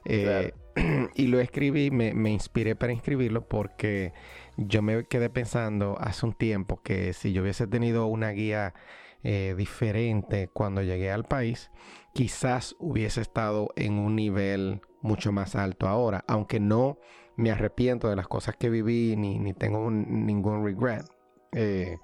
[1.15, 4.13] y lo escribí, me, me, inspiré para inscribirlo porque
[4.57, 8.75] yo me quedé pensando hace un tiempo que si yo hubiese tenido una guía
[9.23, 11.71] diferente cuando llegué al país,
[12.15, 16.99] quizás hubiese estado en un nivel mucho más alto ahora, aunque no
[17.37, 21.05] me arrepiento de las cosas que viví ni, ni tengo ningún regret.
[21.53, 21.97] Eh,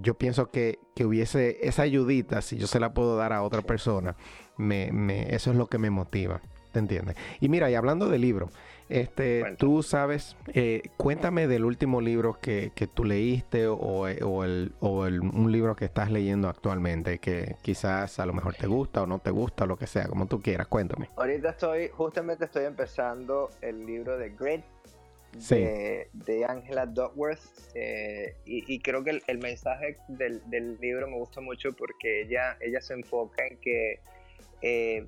[0.00, 3.62] yo pienso que, que, hubiese esa ayudita, si yo se la puedo dar a otra
[3.62, 4.16] persona,
[4.56, 6.40] me, me, eso es lo que me motiva.
[6.72, 7.14] ¿Te entiendes?
[7.40, 8.50] Y mira, y hablando de libro,
[8.88, 14.72] este, tú sabes, eh, cuéntame del último libro que, que tú leíste o, o, el,
[14.80, 19.02] o el, un libro que estás leyendo actualmente que quizás a lo mejor te gusta
[19.02, 21.08] o no te gusta, o lo que sea, como tú quieras, cuéntame.
[21.16, 24.30] Ahorita estoy, justamente estoy empezando el libro de
[25.34, 27.40] Grit de, Angela Duckworth
[27.74, 32.80] eh, y, creo que el, mensaje del, del, libro me gusta mucho porque ella, ella
[32.80, 34.00] se enfoca en que
[34.62, 35.06] eh,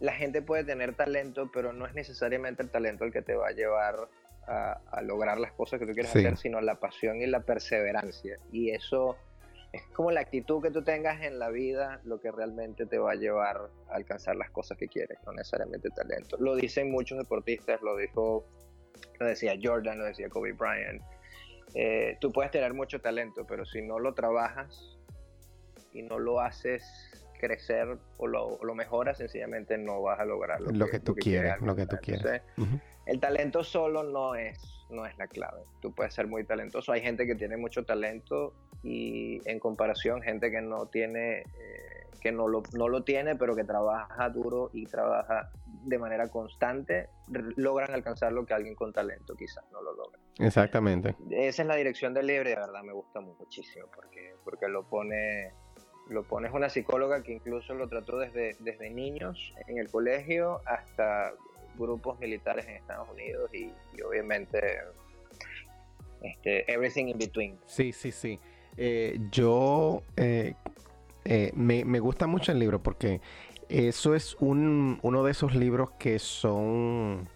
[0.00, 3.48] la gente puede tener talento, pero no es necesariamente el talento el que te va
[3.48, 4.08] a llevar
[4.46, 8.36] a, lograr las cosas que tú quieres hacer, sino la pasión y la perseverancia.
[8.52, 9.16] Y eso
[9.72, 13.12] es como la actitud que tú tengas en la vida lo que realmente te va
[13.12, 16.36] a llevar a alcanzar las cosas que quieres, no necesariamente el talento.
[16.38, 18.44] Lo dicen muchos deportistas, lo dijo,
[19.18, 21.02] lo decía Jordan, lo decía Kobe Bryant.
[21.74, 24.98] Eh, tú puedes tener mucho talento, pero si no lo trabajas
[25.92, 26.84] y no lo haces
[27.40, 31.60] crecer o lo, lo mejoras, sencillamente no vas a lograr lo, que, tú quieres.
[31.60, 32.42] Lo que tú quieres.
[33.06, 35.62] El talento solo no es, no es la clave.
[35.82, 36.92] Tú puedes ser muy talentoso.
[36.92, 41.44] Hay gente que tiene mucho talento y en comparación gente que no tiene, eh,
[42.20, 45.50] que no lo, no lo tiene, pero que trabaja duro y trabaja
[45.84, 47.08] de manera constante,
[47.56, 50.18] logran alcanzar lo que alguien con talento quizás no lo logra.
[50.38, 51.16] Exactamente.
[51.30, 54.84] Esa es la dirección del libro y de verdad me gusta muchísimo porque, porque lo
[54.84, 55.52] pone
[56.08, 61.32] lo pones una psicóloga que incluso lo trató desde, desde niños en el colegio hasta
[61.78, 64.60] grupos militares en Estados Unidos y, obviamente
[66.22, 67.58] este, everything in between.
[67.66, 68.38] Sí, sí, sí.
[68.76, 70.54] Eh, yo eh,
[71.24, 73.20] eh, me, me, gusta mucho el libro porque
[73.68, 77.28] eso es un, uno de esos libros que son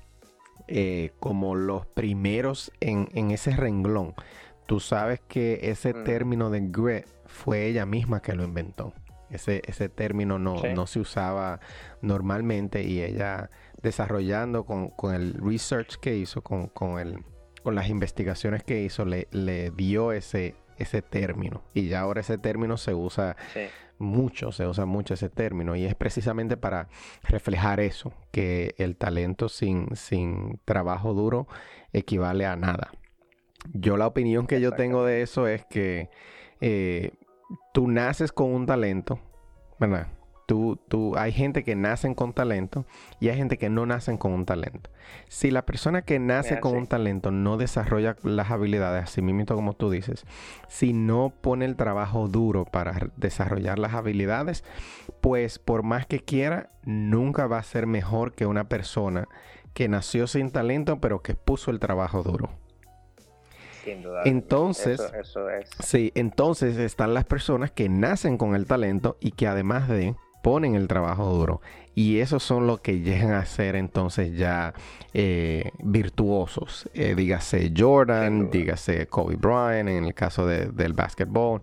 [1.18, 4.14] como los primeros en, en, ese renglón.
[4.66, 6.04] Tú sabes que ese mm.
[6.04, 8.92] término de grit fue ella misma que lo inventó.
[9.30, 11.60] Ese, ese término no, no se usaba
[12.00, 13.50] normalmente y ella
[13.82, 17.18] desarrollando con, el research que hizo, con, con, el,
[17.62, 21.62] con las investigaciones que hizo, le, le, dio ese, ese término.
[21.74, 23.36] Y ya ahora ese término se usa
[23.98, 25.76] mucho, se usa mucho ese término.
[25.76, 26.88] Y es precisamente para
[27.22, 31.46] reflejar eso, que el talento sin, sin trabajo duro
[31.92, 32.92] equivale a nada.
[33.72, 36.10] Yo la opinión que yo tengo de eso es que
[36.60, 37.12] eh,
[37.72, 39.18] tú naces con un talento,
[39.78, 40.08] ¿verdad?
[40.48, 42.86] Tú, tú, hay gente que nacen con talento
[43.20, 44.88] y hay gente que no nacen con un talento.
[45.28, 49.74] Si la persona que nace con un talento no desarrolla las habilidades, así mismo como
[49.74, 50.24] tú dices,
[50.66, 54.64] si no pone el trabajo duro para desarrollar las habilidades,
[55.20, 59.28] pues por más que quiera, nunca va a ser mejor que una persona
[59.74, 62.48] que nació sin talento pero que puso el trabajo duro.
[64.24, 64.98] Entonces,
[65.80, 70.16] sí, entonces están las personas que nacen con el talento y que además de
[70.48, 71.60] ponen el trabajo duro.
[71.98, 74.72] Y esos son los que llegan a ser entonces ya
[75.14, 76.88] eh, virtuosos.
[76.94, 81.60] Eh, dígase Jordan, dígase Kobe Bryant en el caso del básquetbol,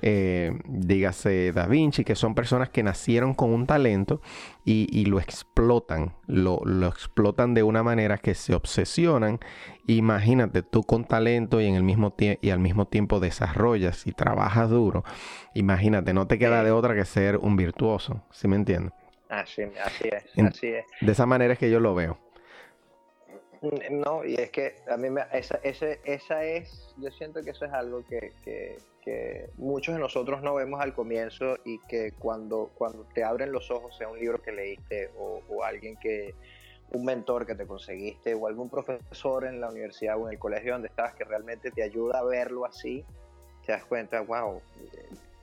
[0.00, 4.22] eh, dígase Da Vinci, que son personas que nacieron con un talento
[4.64, 9.38] y, lo explotan, lo, explotan de una manera que se obsesionan.
[9.86, 14.70] Imagínate tú con talento y, en el mismo y al mismo tiempo desarrollas y trabajas
[14.70, 15.04] duro.
[15.54, 19.03] Imagínate, no te queda de otra que ser un virtuoso, ¿sí me entiendes?
[19.40, 20.84] Así, así es, así es.
[21.00, 22.18] De esa manera es que yo lo veo.
[23.90, 27.64] No, y es que a mí me, esa, ese, esa es, yo siento que eso
[27.64, 32.70] es algo que, que, que, muchos de nosotros no vemos al comienzo y que cuando,
[32.74, 36.34] cuando te abren los ojos, sea un libro que leíste o, o alguien que,
[36.92, 40.72] un mentor que te conseguiste o algún profesor en la universidad o en el colegio
[40.72, 43.04] donde estabas que realmente te ayuda a verlo así,
[43.64, 44.60] te das cuenta, wow,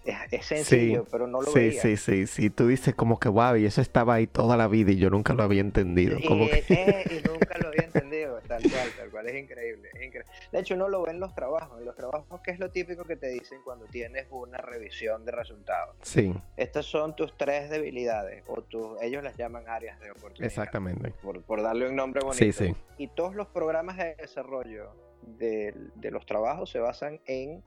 [0.06, 1.82] es, sencillo, pero no lo veía.
[1.82, 4.92] Sí, sí, sí, Tú dices como que, wow, y eso estaba ahí toda la vida
[4.92, 6.18] y yo nunca lo había entendido.
[6.18, 6.64] Y, como que...
[6.70, 9.28] Eh, y nunca lo había entendido, tal cual, tal cual.
[9.28, 10.32] Es increíble, es increíble.
[10.52, 11.80] De hecho, uno lo ve en los trabajos.
[11.80, 15.32] En los trabajos, ¿qué es lo típico que te dicen cuando tienes una revisión de
[15.32, 15.96] resultados?
[16.02, 16.34] Sí.
[16.58, 20.46] Estas son tus tres debilidades, o tus, ellos las llaman áreas de oportunidad.
[20.46, 21.14] Exactamente.
[21.22, 22.44] Por, por darle un nombre bonito.
[22.44, 22.76] Sí, sí.
[22.98, 27.64] Y todos los programas de desarrollo de, de los trabajos se basan en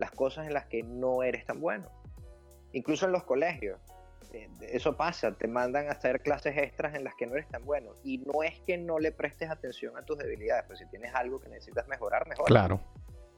[0.00, 1.88] las cosas en las que no eres tan bueno
[2.72, 3.78] incluso en los colegios.
[4.32, 7.64] Eh, eso pasa, te mandan a hacer clases extras en las que no eres tan
[7.64, 7.92] bueno.
[8.04, 11.38] Y no es que no le prestes atención a tus debilidades, pues si tienes algo
[11.40, 12.46] que necesitas mejorar, mejor.
[12.46, 12.80] Claro.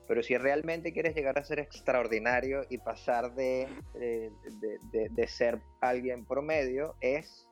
[0.06, 6.96] Pero si realmente quieres llegar a ser extraordinario y pasar de, de, ser alguien promedio,
[7.00, 7.48] es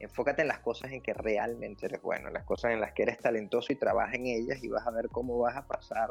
[0.00, 3.04] enfócate en las cosas en que realmente eres bueno, en las cosas en las que
[3.04, 6.08] eres talentoso y trabaja en ellas y vas a ver cómo vas a pasar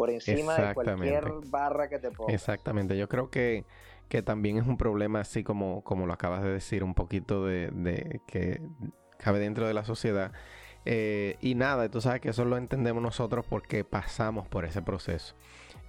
[0.00, 2.34] por encima de cualquier barra que te pongas.
[2.34, 3.64] Exactamente, yo creo que
[4.08, 8.20] que también es un problema así como, como lo acabas de decir, un poquito de,
[8.26, 8.60] que
[9.18, 10.32] cabe dentro de la sociedad.
[10.84, 15.36] Eh, y nada, tú sabes que eso lo entendemos nosotros porque pasamos por ese proceso.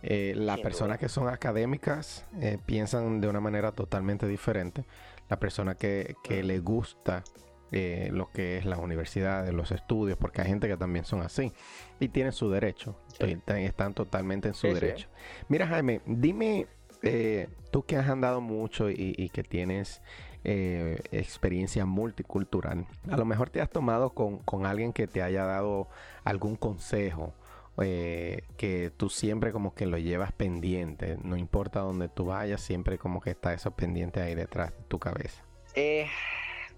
[0.04, 4.86] Eh, las personas que son académicas eh, piensan de una manera totalmente diferente.
[5.28, 7.24] La persona que, que le gusta
[7.72, 11.54] lo que es la universidad, los estudios, porque hay gente que también son así
[12.00, 15.08] y tienen su derecho, están totalmente en su derecho.
[15.48, 16.68] Mira Jaime, dime
[17.04, 20.02] eh, tú que has andado mucho y, que tienes
[20.44, 25.88] eh, experiencia multicultural, a lo mejor te has tomado con, alguien que te haya dado
[26.24, 27.34] algún consejo
[27.82, 32.98] eh, que tú siempre como que lo llevas pendiente, no importa dónde tú vayas, siempre
[32.98, 35.44] como que está eso pendiente ahí detrás de tu cabeza.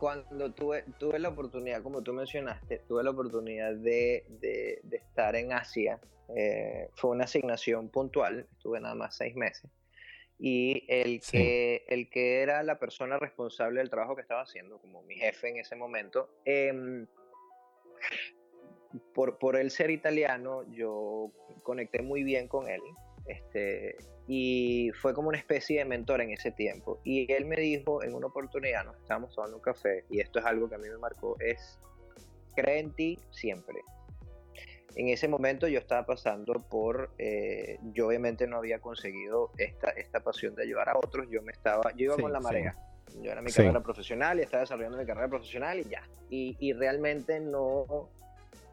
[0.03, 4.25] Cuando tuve, tuve la oportunidad, como tú mencionaste, tuve la oportunidad de,
[4.91, 5.97] estar en Asia,
[6.95, 9.71] fue una asignación puntual, estuve nada más seis meses
[10.37, 15.01] y el que, el que era la persona responsable del trabajo que estaba haciendo, como
[15.03, 17.07] mi jefe en ese momento, em,
[19.13, 21.31] por, por él ser italiano, yo
[21.63, 22.81] conecté muy bien con él.
[23.25, 23.97] Este,
[24.27, 26.99] y fue como una especie de mentor en ese tiempo.
[27.03, 30.45] Y él me dijo en una oportunidad, nos estábamos tomando un café, y esto es
[30.45, 31.79] algo que a mí me marcó, es,
[32.55, 33.79] cree en ti siempre
[34.95, 40.19] en ese momento yo estaba pasando por, eh, yo obviamente no había conseguido esta, esta
[40.21, 42.75] pasión de ayudar a otros, yo me estaba, yo iba con la marea,
[43.21, 46.73] yo era mi carrera profesional y estaba desarrollando mi carrera profesional y ya, y, y
[46.73, 48.09] realmente no,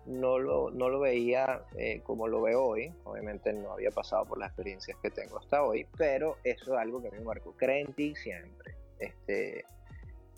[0.07, 4.39] no, lo, no lo veía eh, como lo veo hoy, obviamente no había pasado por
[4.39, 7.53] las experiencias que tengo hasta hoy, pero eso es algo que a mí me marcó,
[7.57, 9.65] cree en ti siempre, este,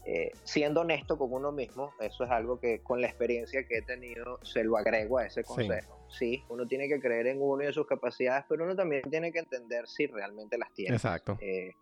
[0.05, 3.83] eh, siendo honesto con uno mismo, eso es algo que con la experiencia que he
[3.83, 5.99] tenido se lo agrego a ese consejo.
[6.09, 6.45] Sí.
[6.51, 9.39] uno tiene que creer en uno y en sus capacidades, pero uno también tiene que
[9.39, 10.95] entender si realmente las tiene.
[10.95, 11.39] Exacto.
[11.41, 11.75] Eh,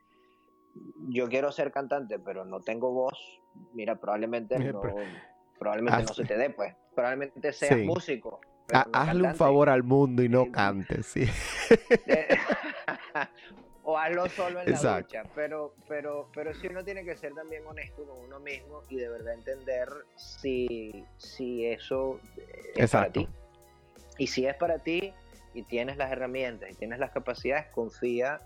[1.08, 3.18] yo quiero ser cantante, pero no tengo voz.
[3.72, 4.82] Mira, probablemente no,
[5.60, 6.74] probablemente no se te dé, pues.
[6.94, 8.40] Probablemente seas músico.
[8.92, 11.28] hazle un favor al mundo y no cantes, sí.
[13.84, 17.64] o hazlo solo en la ducha, pero, pero, pero sí uno tiene que ser también
[17.66, 22.18] honesto con uno mismo y de verdad entender si, si eso
[22.74, 23.28] es para ti.
[24.16, 25.12] Y si es para ti
[25.54, 28.40] y tienes las herramientas y tienes las capacidades, confía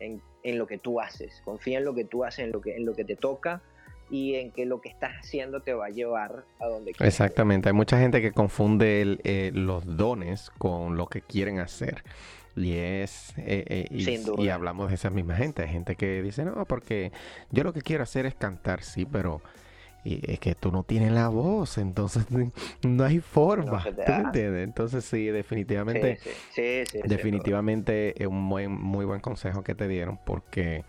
[0.00, 2.76] en, en, lo que tú haces, confía en lo que tú haces, en lo que,
[2.76, 3.62] en lo que te toca
[4.10, 7.14] y en que lo que estás haciendo te va a llevar a donde quieres.
[7.14, 12.04] Exactamente, hay mucha gente que confunde eh, los dones con lo que quieren hacer.
[12.56, 13.86] Y es, eh, eh,
[14.38, 17.10] y, hablamos de esa misma gente, hay gente que dice, no, porque
[17.50, 19.42] yo lo que quiero hacer es cantar, sí, pero
[20.04, 22.26] es que tú no tienes la voz, entonces
[22.82, 24.62] no hay forma, ¿tú entiendes?
[24.62, 26.20] Entonces sí, definitivamente,
[26.52, 30.84] sí, definitivamente es un buen, muy buen consejo que te dieron, porque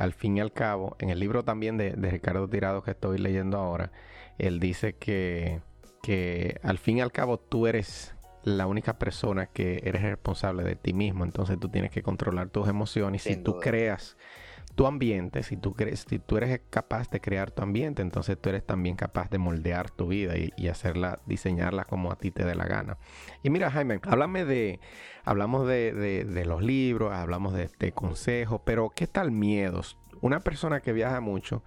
[0.00, 3.58] al fin y al cabo, en el libro también de, Ricardo Tirado que estoy leyendo
[3.58, 3.92] ahora,
[4.38, 5.60] él dice que,
[6.02, 10.74] que al fin y al cabo tú eres la única persona que eres responsable de
[10.74, 11.24] ti mismo.
[11.24, 13.26] Entonces tú tienes que controlar tus emociones.
[13.26, 14.16] y si tú creas
[14.74, 18.48] tu ambiente, si tú, crees, si tú eres capaz de crear tu ambiente, entonces tú
[18.48, 22.54] eres también capaz de moldear tu vida y, hacerla, diseñarla como a ti te dé
[22.54, 22.96] la gana.
[23.42, 24.80] Y mira, Jaime, háblame de,
[25.24, 29.98] hablamos de, de, los libros, hablamos de, de, consejos, pero ¿qué tal miedos?
[30.20, 31.62] Una persona que viaja mucho,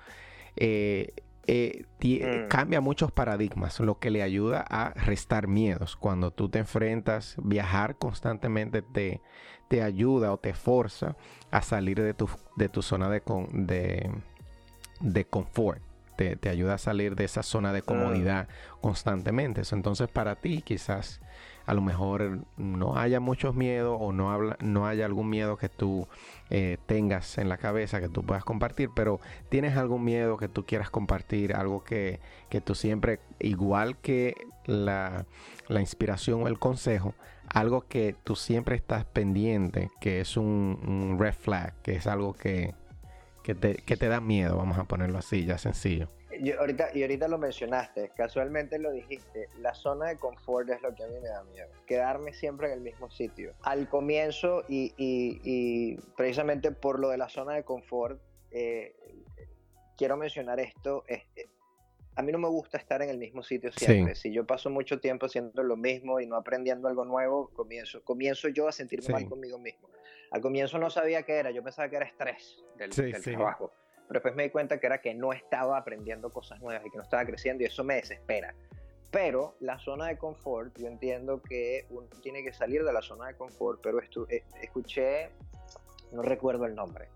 [0.55, 1.13] eh,
[1.45, 2.47] eh, mm.
[2.47, 5.95] cambia muchos paradigmas, lo que le ayuda a restar miedos.
[5.95, 9.21] Cuando tú te enfrentas, viajar constantemente te,
[9.67, 11.15] te ayuda o te forza
[11.51, 14.11] a salir de tu, de tu zona de, de,
[14.99, 15.81] de confort.
[16.15, 18.47] Te, te, ayuda a salir de esa zona de comodidad
[18.81, 19.63] constantemente.
[19.71, 21.19] Entonces para ti quizás
[21.65, 25.69] a lo mejor no haya muchos miedos o no, habla, no haya algún miedo que
[25.69, 26.07] tú
[26.49, 30.65] eh, tengas en la cabeza que tú puedas compartir, pero tienes algún miedo que tú
[30.65, 34.35] quieras compartir, algo que, que tú siempre, igual que
[34.65, 35.25] la,
[35.67, 37.13] la, inspiración o el consejo,
[37.53, 42.33] algo que tú siempre estás pendiente, que es un, un red flag, que es algo
[42.33, 42.73] que,
[43.43, 46.09] que, te, que te da miedo, vamos a ponerlo así, ya sencillo
[46.51, 51.03] ahorita, y ahorita lo mencionaste, casualmente lo dijiste, la zona de confort es lo que
[51.03, 53.53] a mí me da miedo, quedarme siempre en el mismo sitio.
[53.61, 58.19] Al comienzo, y, precisamente por lo de la zona de confort,
[58.51, 58.95] eh,
[59.97, 61.03] quiero mencionar esto,
[62.15, 64.15] a mí no me gusta estar en el mismo sitio siempre.
[64.15, 68.49] Si yo paso mucho tiempo haciendo lo mismo y no aprendiendo algo nuevo, comienzo, comienzo
[68.49, 69.89] yo a sentirme mal conmigo mismo.
[70.31, 73.71] Al comienzo no sabía qué era, yo pensaba que era estrés del, del trabajo
[74.07, 76.97] pero después me di cuenta que era que no estaba aprendiendo cosas nuevas y que
[76.97, 78.53] no estaba creciendo y eso me desespera.
[79.11, 83.27] Pero la zona de confort, yo entiendo que uno tiene que salir de la zona
[83.27, 85.29] de confort, pero eh, escuché,
[86.11, 87.09] no recuerdo el nombre,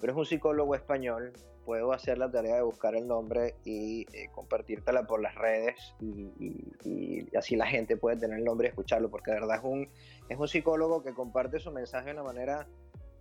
[0.00, 1.32] pero es un psicólogo español,
[1.64, 7.26] puedo hacer la tarea de buscar el nombre y eh, compartírtela por las redes y,
[7.36, 9.88] así la gente puede tener el nombre y escucharlo, porque de verdad es un,
[10.28, 12.66] es un psicólogo que comparte su mensaje de una manera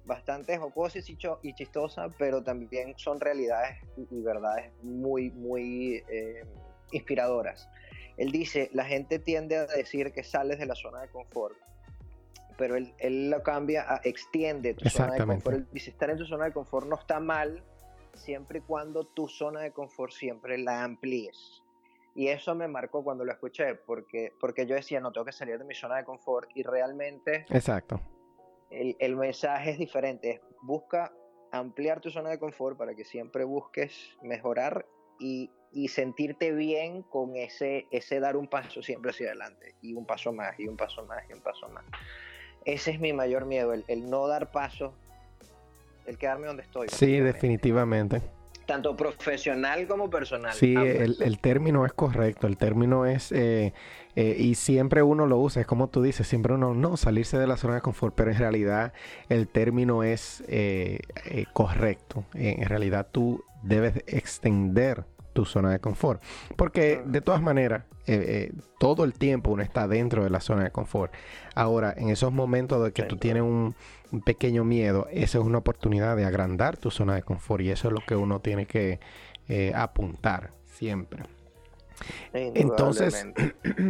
[0.05, 0.99] bastante jocosa
[1.41, 3.77] y chistosa, pero también son realidades
[4.11, 6.43] y verdades muy, muy eh,
[6.91, 7.69] inspiradoras.
[8.17, 11.55] Él dice, la gente tiende a decir que sales de la zona de confort,
[12.57, 15.57] pero él, él lo cambia a extiende tu zona de confort.
[15.57, 17.63] Él dice, estar en tu zona de confort no está mal,
[18.13, 21.61] siempre y cuando tu zona de confort siempre la amplíes.
[22.15, 25.57] Y eso me marcó cuando lo escuché, porque, porque yo decía, no, tengo que salir
[25.57, 27.45] de mi zona de confort y realmente...
[27.49, 27.99] Exacto
[28.73, 30.41] el, mensaje es diferente.
[30.61, 31.13] Busca
[31.51, 34.85] ampliar tu zona de confort para que siempre busques mejorar
[35.19, 35.51] y,
[35.87, 40.59] sentirte bien con ese, ese dar un paso siempre hacia adelante y un paso más
[40.59, 41.83] y un paso más y un paso más.
[42.65, 44.93] Ese es mi mayor miedo, el, el no dar paso,
[46.05, 46.87] el quedarme donde estoy.
[46.89, 48.21] Sí, definitivamente
[48.65, 50.53] tanto profesional como personal.
[50.53, 53.73] Sí, el, término es correcto, el término es, eh,
[54.15, 57.47] eh, y siempre uno lo usa, es como tú dices, siempre uno, no, salirse de
[57.47, 58.93] la zona de confort, pero en realidad
[59.29, 60.99] el término es eh,
[61.53, 66.21] correcto, en realidad tú debes extender tu zona de confort.
[66.55, 67.83] Porque de todas maneras,
[68.79, 71.13] todo el tiempo uno está dentro de la zona de confort.
[71.55, 73.75] Ahora, en esos momentos de que tú tienes un,
[74.11, 77.87] un pequeño miedo, esa es una oportunidad de agrandar tu zona de confort y eso
[77.87, 78.99] es lo que uno tiene que
[79.49, 81.23] eh, apuntar siempre.
[82.33, 83.27] Entonces,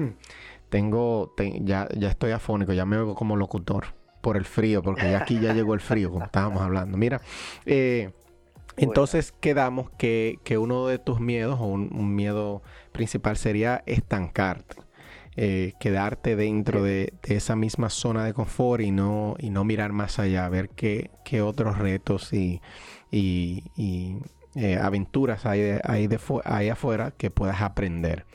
[0.69, 3.85] tengo, ya, ya estoy afónico, ya me veo como locutor
[4.21, 6.97] por el frío, porque ya aquí ya llegó el frío, como estábamos hablando.
[6.97, 7.21] Mira,
[7.65, 8.11] eh,
[8.77, 12.61] entonces quedamos que, que, uno de tus miedos o un miedo
[12.91, 14.83] principal sería estancarte.
[15.35, 20.19] Eh, quedarte dentro de, esa misma zona de confort y no, y no mirar más
[20.19, 22.61] allá, ver qué, qué otros retos y,
[23.09, 23.63] y,
[24.53, 28.27] eh, aventuras hay, de, hay, de ahí afuera que puedas aprender.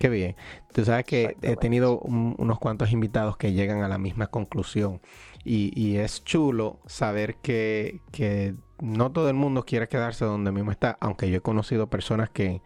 [0.00, 0.34] Qué bien.
[0.72, 5.00] Tú sabes que he tenido unos cuantos invitados que llegan a la misma conclusión.
[5.44, 10.70] Y, y es chulo saber que, que, no todo el mundo quiere quedarse donde mismo
[10.70, 10.96] está.
[11.00, 12.60] Aunque yo he conocido personas que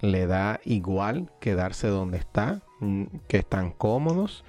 [0.00, 4.44] le da igual quedarse donde está, mm, que están cómodos.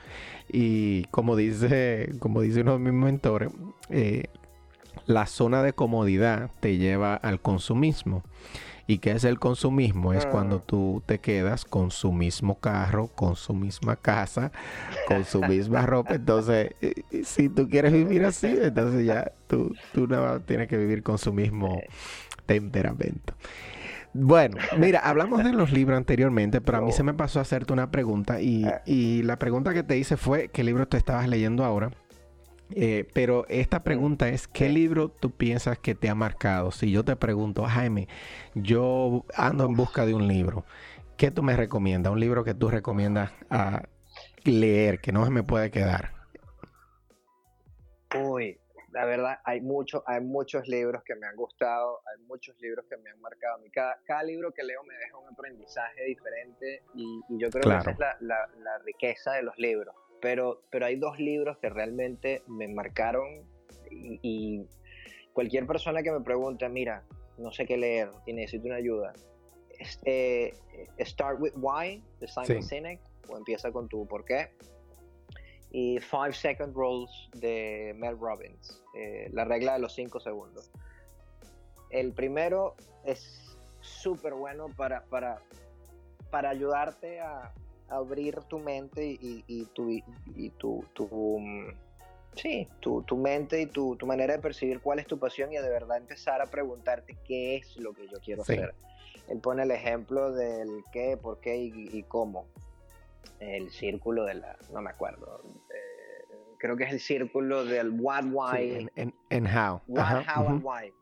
[0.51, 3.51] Y como dice, como dice uno de mis mentores,
[3.89, 4.25] eh,
[5.05, 8.23] la zona de comodidad te lleva al consumismo.
[8.87, 10.13] ¿Y qué es el consumismo?
[10.13, 10.63] Es cuando ah.
[10.65, 14.51] tú te quedas con su mismo carro, con su misma casa,
[15.07, 16.15] con su misma ropa.
[16.15, 16.75] Entonces,
[17.23, 21.33] si tú quieres vivir así, entonces ya tú, tú no tienes que vivir con su
[21.33, 21.81] mismo
[22.45, 23.33] temperamento.
[24.13, 27.73] Bueno, mira, hablamos de los libros anteriormente, pero a mí se me pasó a hacerte
[27.73, 28.81] una pregunta y, ah.
[28.85, 31.91] y, la pregunta que te hice fue qué libro te estabas leyendo ahora.
[32.71, 36.71] Eh, pero esta pregunta es, ¿qué libro tú piensas que te ha marcado?
[36.71, 38.07] Si yo te pregunto, Jaime,
[38.55, 40.65] yo ando en busca de un libro,
[41.17, 42.11] ¿qué tú me recomiendas?
[42.11, 43.83] Un libro que tú recomiendas a
[44.43, 46.11] leer, que no se me puede quedar.
[48.15, 48.57] Uy,
[48.91, 52.97] la verdad, hay, mucho, hay muchos libros que me han gustado, hay muchos libros que
[52.97, 53.59] me han marcado.
[53.71, 57.91] cada, cada libro que leo me deja un aprendizaje diferente y, yo creo que esa
[57.91, 59.95] es la, la riqueza de los libros
[60.25, 63.47] pero, pero hay dos libros que realmente me marcaron
[63.91, 64.65] y,
[65.33, 67.03] cualquier persona que me pregunte, mira,
[67.37, 69.13] no sé qué leer y necesito una ayuda,
[69.77, 70.55] este,
[70.99, 72.99] Start with Why de Simon Sinek
[73.29, 74.49] o empieza con tu por qué
[75.69, 80.71] y Five Second Rules de Mel Robbins, eh, la regla de los cinco segundos.
[81.91, 82.73] El primero
[83.03, 85.39] es súper bueno para, para,
[86.31, 87.53] para ayudarte a,
[87.89, 91.67] abrir tu mente y, y, tu, y tu, tu, mm,
[92.35, 95.57] sí, tu, tu, mente y tu, tu, manera de percibir cuál es tu pasión y
[95.57, 98.73] de verdad empezar a preguntarte qué es lo que yo quiero hacer.
[99.27, 102.47] Él pone el ejemplo del qué, por qué y, cómo.
[103.39, 108.23] El círculo de la, no me acuerdo, eh, creo que es el círculo del what,
[108.31, 108.87] why.
[108.95, 109.81] en, how.
[109.87, 110.93] What, how and why.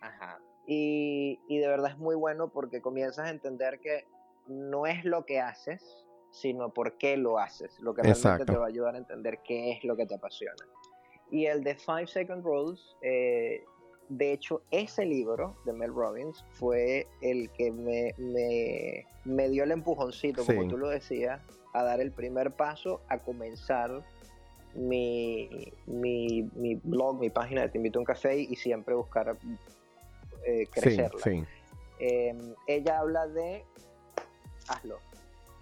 [0.00, 0.40] Ajá.
[0.66, 4.06] Y, y de verdad es muy bueno porque comienzas a entender que
[4.50, 8.64] no es lo que haces, sino por qué lo haces, lo que realmente te va
[8.64, 10.64] a ayudar a entender qué es lo que te apasiona.
[11.30, 13.64] Y el de Five Second Rules, eh,
[14.08, 18.12] de hecho, ese libro de Mel Robbins fue el que me,
[19.24, 21.40] me, dio el empujoncito, como tú lo decías,
[21.72, 24.02] a dar el primer paso a comenzar
[24.74, 29.36] mi, mi, mi blog, mi página de Te invito a un café y siempre buscar
[30.44, 31.46] eh, crecerla.
[32.00, 33.64] Em, ella habla de
[34.70, 34.98] hazlo.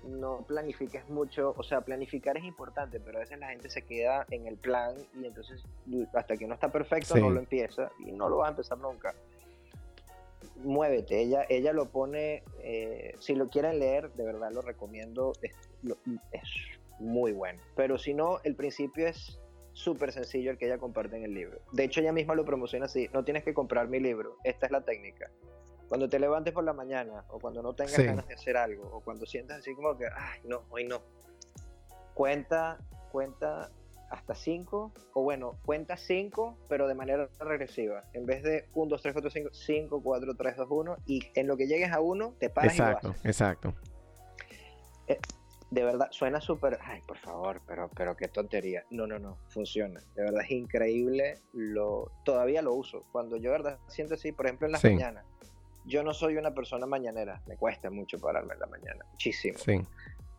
[0.05, 4.27] No planifiques mucho, o sea, planificar es importante, pero a veces la gente se queda
[4.31, 5.63] en el plan y entonces
[6.15, 9.15] hasta que no está perfecto no lo empieza y no lo va a empezar nunca.
[10.63, 15.57] Muévete, ella, ella lo pone, eh, si lo quieren leer, de verdad lo recomiendo, es,
[16.33, 16.49] es
[17.01, 17.61] muy bueno.
[17.75, 19.39] Pero si no, el principio es
[19.73, 21.59] súper sencillo el que ella comparte en el libro.
[21.73, 24.73] De hecho, ella misma lo promociona así, no tienes que comprar mi libro, esta es
[24.73, 25.29] la técnica
[25.89, 29.01] cuando te levantes por la mañana o cuando no tengas ganas de hacer algo o
[29.01, 31.01] cuando sientas así como que, ay, no, hoy no.
[32.15, 32.79] Cuenta,
[33.11, 33.71] cuenta
[34.11, 38.03] hasta 5 o bueno, cuenta 5 pero de manera regresiva.
[38.13, 41.47] En vez de 1, 2, 3, 4, 5, 5, 4, 3, 2, 1 y en
[41.47, 43.25] lo que llegues a 1 te paras exacto, y lo haces.
[43.25, 43.75] Exacto,
[45.07, 45.19] eh,
[45.71, 48.85] de verdad, suena súper, ay, por favor, pero, pero qué tontería.
[48.91, 50.01] No, no, no, funciona.
[50.15, 51.43] De verdad es increíble.
[51.53, 53.03] Lo, todavía lo uso.
[53.13, 55.27] Cuando yo, de verdad, siento así, por ejemplo, en las mañanas
[55.89, 59.59] yo no soy una persona mañanera, me cuesta mucho pararme en la mañana, muchísimo.
[59.59, 59.81] Sí.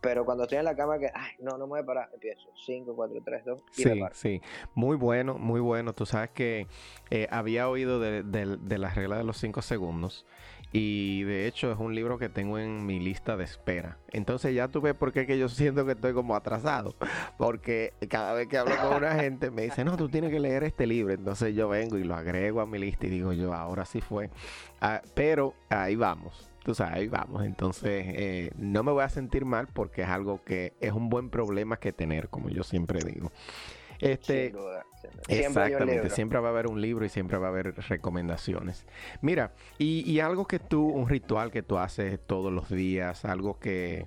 [0.00, 2.48] Pero cuando estoy en la cama, que, ay, no, no me voy a parar, empiezo.
[2.64, 4.42] 5, 4, 3, 2, y Sí, sí.
[4.74, 5.92] Muy bueno, muy bueno.
[5.92, 6.66] Tú sabes que
[7.10, 10.24] eh, había oído de, de, la regla de los 5 segundos.
[10.72, 13.98] Y de hecho es un libro que tengo en mi lista de espera.
[14.12, 16.94] Entonces ya tú ves por qué que yo siento que estoy como atrasado.
[17.38, 20.64] Porque cada vez que hablo con una gente me dice, no, tú tienes que leer
[20.64, 21.12] este libro.
[21.12, 24.30] Entonces yo vengo y lo agrego a mi lista y digo yo, ahora sí fue.
[24.80, 26.48] Ah, pero ahí vamos.
[26.62, 27.44] Tú sabes, ahí vamos.
[27.44, 31.30] Entonces eh, no me voy a sentir mal porque es algo que es un buen
[31.30, 33.32] problema que tener, como yo siempre digo.
[33.98, 34.54] Este,
[35.28, 38.86] exactamente, siempre va a haber un libro y siempre va a haber recomendaciones.
[39.20, 44.06] Mira, y, algo que tú, un ritual que tú haces todos los días, algo que,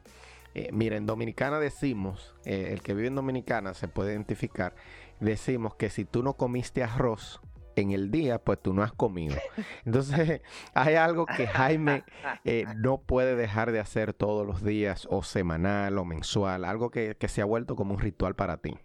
[0.53, 4.75] eh, mira, en Dominicana decimos, eh, el que vive en Dominicana se puede identificar,
[5.19, 7.41] decimos que si tú no comiste arroz,
[7.75, 9.35] en el día, pues tú no has comido.
[9.85, 10.41] Entonces,
[10.75, 12.03] hay algo que Jaime
[12.45, 17.15] eh, no puede dejar de hacer todos los días, o semanal, o mensual, algo que,
[17.17, 18.77] que se ha vuelto como un ritual para ti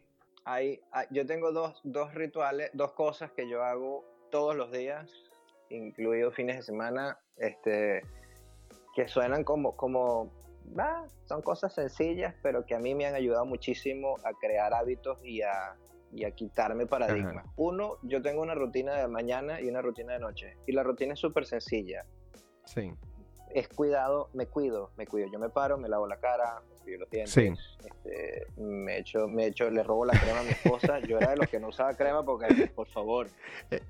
[1.11, 5.11] yo tengo dos, dos rituales, dos cosas que yo hago todos los días,
[5.71, 8.03] incluidos fines de semana, este,
[8.95, 10.33] que suenan como, como
[11.25, 15.43] son cosas sencillas, pero que a mí me han ayudado muchísimo a crear hábitos y
[15.43, 15.77] a,
[16.13, 17.47] y a quitarme paradigmas.
[17.57, 21.15] Uno, yo tengo una rutina de mañana y una rutina de noche, y la rutina
[21.15, 22.05] es súper sencilla.
[22.65, 22.93] Sí.
[23.55, 25.29] Es cuidado, me cuido, me cuido.
[25.33, 26.63] Yo me paro, me lavo la cara,
[26.97, 27.37] los dientes.
[27.85, 31.01] Este, me echo, me echo, le robo la crema a mi esposa.
[31.01, 33.29] Yo era de los que no usaba crema porque, por favor,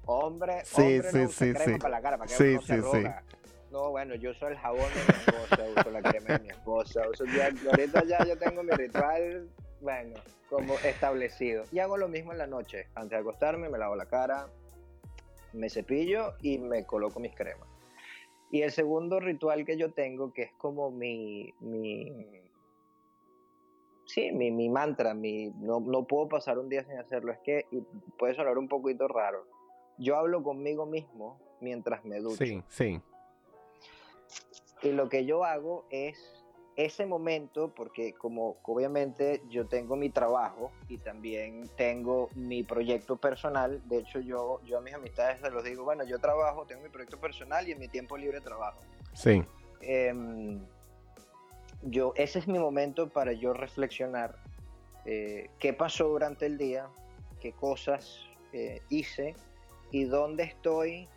[0.06, 3.14] hombre, hombre no usa crema para la cara, para que no se.
[3.70, 7.02] No, bueno, yo uso el jabón de mi esposa, uso la crema de mi esposa.
[7.10, 9.46] Uso ya, ahorita ya yo tengo mi ritual,
[9.82, 10.14] bueno,
[10.48, 11.64] como establecido.
[11.70, 12.86] Y hago lo mismo en la noche.
[12.94, 14.46] Antes de acostarme, me lavo la cara,
[15.52, 17.67] me cepillo y me coloco mis cremas.
[18.50, 22.40] Y el segundo ritual que yo tengo, que es como mi, mi
[24.08, 27.32] sí, mi, mi mantra, mi, no, no, puedo pasar un día sin hacerlo.
[27.32, 27.82] Es que y
[28.18, 29.46] puede sonar un poquito raro.
[29.98, 32.44] Yo hablo conmigo mismo mientras me ducho.
[32.44, 33.00] Sí, sí.
[34.82, 36.37] Y lo que yo hago es
[36.78, 43.82] ese momento, porque como obviamente yo tengo mi trabajo y también tengo mi proyecto personal,
[43.88, 46.88] de hecho yo, yo a mis amistades se los digo, bueno, yo trabajo, tengo mi
[46.88, 48.78] proyecto personal y en mi tiempo libre trabajo.
[49.12, 49.42] Sí.
[49.80, 50.64] Em,
[51.82, 54.36] yo, ese es mi momento para yo reflexionar
[55.04, 56.88] eh, qué pasó durante el día,
[57.40, 58.20] qué cosas
[58.52, 59.34] eh, hice
[59.90, 61.08] y dónde estoy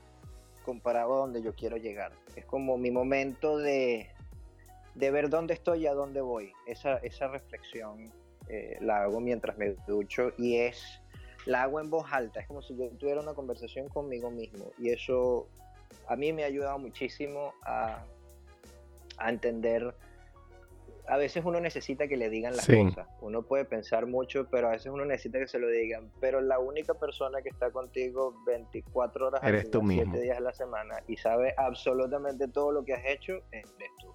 [0.66, 2.14] comparado a donde yo quiero llegar.
[2.36, 4.10] Es como mi momento de,
[4.96, 6.54] de ver dónde estoy y a dónde voy.
[6.66, 8.12] Esa, esa reflexión
[8.50, 11.02] eh, la hago mientras me ducho y es,
[11.46, 14.90] la hago en voz alta, es como si yo tuviera una conversación conmigo mismo y
[14.90, 15.48] eso
[16.08, 18.04] a mí me ha ayudado muchísimo a,
[19.18, 19.94] a entender.
[21.08, 23.08] A veces uno necesita que le digan las cosas.
[23.22, 26.12] Uno puede pensar mucho, pero a veces uno necesita que se lo digan.
[26.20, 30.54] Pero la única persona que está contigo 24 horas al día, 7 días a la
[30.54, 33.42] semana y sabe absolutamente todo lo que has hecho,
[34.00, 34.14] tú.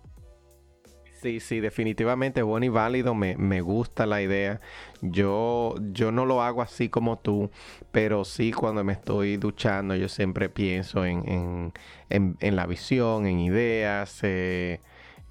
[1.27, 4.61] Sí, sí, definitivamente bueno y válido, me, me, gusta la idea.
[5.01, 7.51] Yo, yo no lo hago así como tú,
[7.91, 11.73] pero sí cuando me estoy duchando yo siempre pienso en, en,
[12.11, 14.79] en, en la visión, en ideas, eh,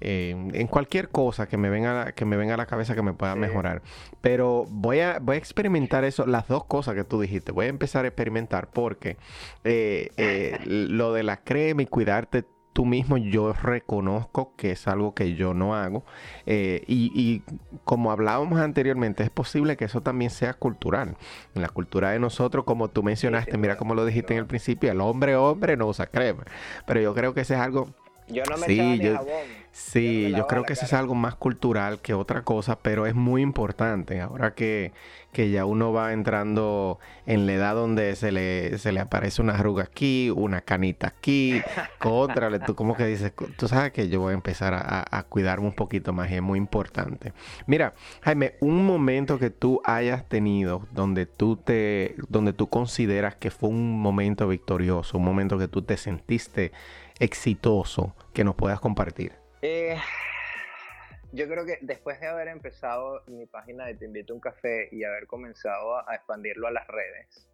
[0.00, 3.34] en cualquier cosa que me venga, que me venga a la cabeza que me pueda
[3.34, 3.80] mejorar.
[4.20, 7.52] Pero voy a, voy a experimentar eso, las dos cosas que tú dijiste.
[7.52, 9.16] Voy a empezar a experimentar porque
[9.64, 12.44] eh, eh, lo de la crema y cuidarte
[12.76, 16.04] tú mismo, yo reconozco que es algo que yo no hago.
[16.44, 17.42] Eh, y,
[17.84, 21.16] como hablábamos anteriormente, es posible que eso también sea cultural.
[21.54, 24.92] En la cultura de nosotros, como tú mencionaste, mira como lo dijiste en el principio,
[24.92, 26.44] el hombre hombre no usa crema.
[26.86, 27.88] Pero yo creo que ese es algo
[28.28, 29.20] yo no me sí, yo,
[29.76, 33.42] Sí, yo, creo que eso es algo más cultural que otra cosa, pero es muy
[33.42, 34.22] importante.
[34.22, 34.92] Ahora que,
[35.32, 39.52] que, ya uno va entrando en la edad donde se le, se le aparece una
[39.52, 41.60] arruga aquí, una canita aquí,
[41.98, 45.66] contra, tú como que dices, tú sabes que yo voy a empezar a, a, cuidarme
[45.66, 47.34] un poquito más y es muy importante.
[47.66, 53.50] Mira, Jaime, un momento que tú hayas tenido donde tú te, donde tú consideras que
[53.50, 56.72] fue un momento victorioso, un momento que tú te sentiste
[57.18, 59.32] exitoso que nos puedas compartir?
[59.62, 59.96] Eh,
[61.32, 64.88] yo creo que después de haber empezado mi página de Te invito a un café
[64.92, 67.48] y haber comenzado a, expandirlo a las redes,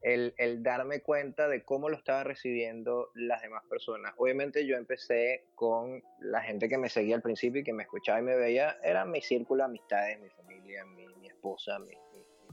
[0.00, 4.14] el, darme cuenta de cómo lo estaba recibiendo las demás personas.
[4.16, 8.20] Obviamente yo empecé con la gente que me seguía al principio y que me escuchaba
[8.20, 11.96] y me veía, era mi círculo de amistades, mi familia, mi, esposa, mi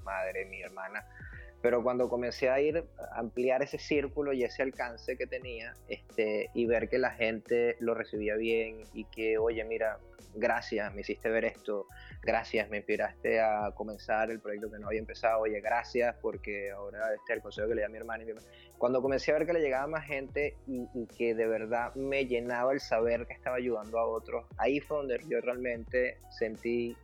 [0.04, 1.06] madre, mi hermana
[1.62, 6.50] pero cuando comencé a ir a ampliar ese círculo y ese alcance que tenía, este,
[6.54, 9.98] y ver que la gente lo recibía bien y que, oye, mira,
[10.36, 11.88] gracias, me hiciste ver esto,
[12.22, 17.14] gracias, me inspiraste a comenzar el proyecto que no había empezado, oye, gracias, porque ahora
[17.14, 18.24] este es el consejo que le di a mi hermana.
[18.24, 18.48] Y mi hermana.
[18.78, 22.26] Cuando comencé a ver que le llegaba más gente y, y, que de verdad me
[22.26, 26.96] llenaba el saber que estaba ayudando a otros, ahí fue donde yo realmente sentí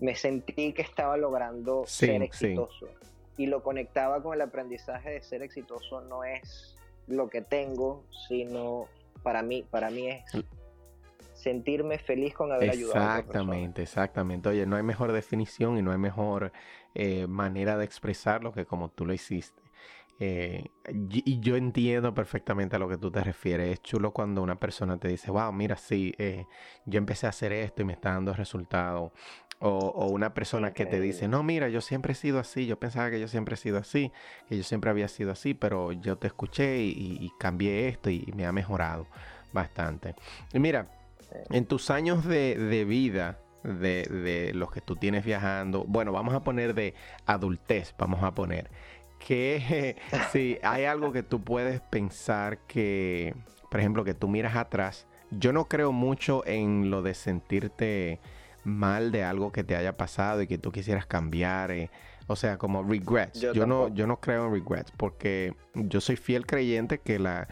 [0.00, 2.88] me sentí que estaba logrando ser exitoso.
[3.36, 6.76] Y lo conectaba con el aprendizaje de ser exitoso no es
[7.06, 8.86] lo que tengo, sino
[9.22, 10.24] para mí, para mí es
[11.34, 14.48] sentirme feliz con haber ayudado a Exactamente, exactamente.
[14.48, 16.52] Oye, no hay mejor definición y no hay mejor
[16.94, 19.62] eh, manera de expresarlo que como tú lo hiciste.
[20.20, 20.64] Eh,
[21.10, 23.70] y yo entiendo perfectamente a lo que tú te refieres.
[23.70, 26.46] Es chulo cuando una persona te dice, wow, mira, sí, eh,
[26.86, 29.12] yo empecé a hacer esto y me está dando resultado.
[29.60, 33.10] O, una persona que te dice, no, mira, yo siempre he sido así, yo pensaba
[33.10, 34.12] que yo siempre he sido así,
[34.48, 38.46] que yo siempre había sido así, pero yo te escuché y, cambié esto y, me
[38.46, 39.08] ha mejorado
[39.52, 40.14] bastante.
[40.52, 40.86] Y mira,
[41.50, 46.44] en tus años de, vida, de, de, los que tú tienes viajando, bueno, vamos a
[46.44, 46.94] poner de
[47.26, 48.70] adultez, vamos a poner,
[49.18, 49.96] que
[50.32, 53.34] si hay algo que tú puedes pensar que,
[53.70, 58.20] por ejemplo, que tú miras atrás, yo no creo mucho en lo de sentirte
[58.68, 61.70] mal de algo que te haya pasado y que tú quisieras cambiar.
[61.70, 61.90] Eh,
[62.28, 63.40] o sea, como regrets.
[63.40, 67.48] Yo, no, yo no creo en regrets porque yo soy fiel creyente que, la,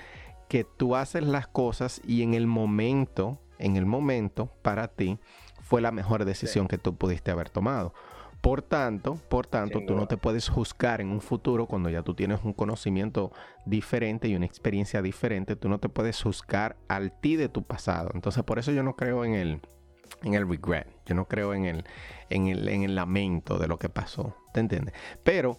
[0.49, 5.19] que tú haces las cosas y en el momento, en el momento, para ti,
[5.63, 7.95] fue la mejor decisión que tú pudiste haber tomado.
[8.43, 12.15] Por tanto, por tanto, tú no te puedes juzgar en un futuro cuando ya tú
[12.15, 13.33] tienes un conocimiento
[13.65, 18.11] diferente y una experiencia diferente, tú no te puedes juzgar al ti de tu pasado.
[18.15, 19.61] Entonces, por eso yo no creo en el
[20.23, 20.87] en el regret.
[21.07, 21.85] Yo no creo en el,
[22.31, 24.37] en el, en el lamento de lo que pasó.
[24.53, 24.95] ¿Te entiendes?
[25.23, 25.59] Pero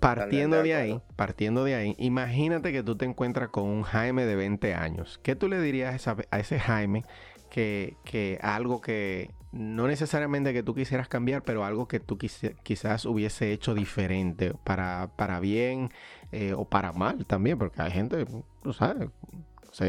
[0.00, 4.36] partiendo de ahí, partiendo de ahí, imagínate que tú te encuentras con un Jaime de
[4.36, 5.20] 20 años.
[5.22, 7.04] ¿Qué tú le dirías a, ese Jaime
[7.50, 13.04] que, que algo que no necesariamente que tú quisieras cambiar, pero algo que tú quizás
[13.04, 15.90] hubiese hecho diferente para, para bien
[16.32, 18.26] eh, o para mal también, porque hay gente,
[18.62, 19.10] tú sabes,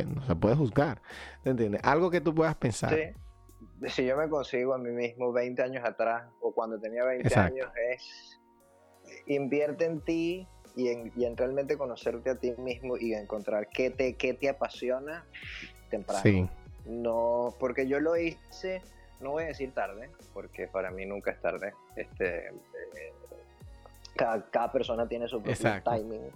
[0.05, 1.01] no se puede juzgar,
[1.43, 1.81] ¿te entiendes?
[1.83, 2.93] Algo que tú puedas pensar.
[2.93, 3.24] Sí.
[3.87, 7.69] Si yo me consigo a mí mismo 20 años atrás o cuando tenía 20 años
[7.91, 8.39] es
[9.27, 13.89] invierte en ti y en, y en, realmente conocerte a ti mismo y encontrar qué
[13.89, 15.25] te, qué te apasiona
[15.89, 16.21] temprano.
[16.23, 16.49] Sí.
[16.85, 18.81] No, porque yo lo hice,
[19.19, 21.73] no voy a decir tarde, porque para mí nunca es tarde.
[21.95, 23.13] Este, eh,
[24.15, 26.29] cada, persona tiene su propio timing.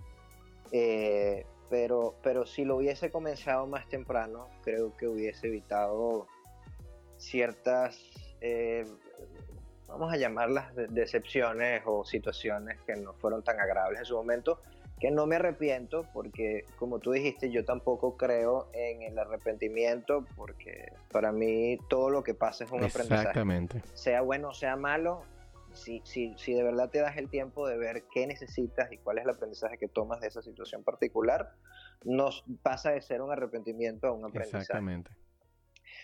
[0.72, 6.28] Eh, pero, pero si lo hubiese comenzado más temprano, creo que hubiese evitado
[7.20, 8.02] ciertas,
[8.42, 8.86] eh,
[9.88, 14.60] vamos a llamarlas decepciones o situaciones que no fueron tan agradables en su momento,
[15.00, 20.92] que no me arrepiento porque como tú dijiste yo tampoco creo en el arrepentimiento porque
[21.12, 23.32] para mí todo lo que pasa es un aprendizaje.
[23.94, 25.24] Sea bueno o sea malo
[25.72, 29.20] si, si, si de verdad te das el tiempo de ver qué necesitas y cuál
[29.20, 31.54] es el aprendizaje que tomas de esa situación particular
[32.04, 34.64] nos pasa de ser un arrepentimiento a un aprendizaje.
[34.64, 35.12] Exactamente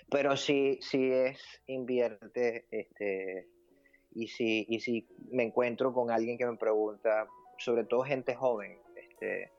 [0.10, 3.48] pero si, si es invierte este
[4.12, 7.28] y si, y si me encuentro con alguien que me pregunta
[7.58, 9.52] sobre todo gente joven este,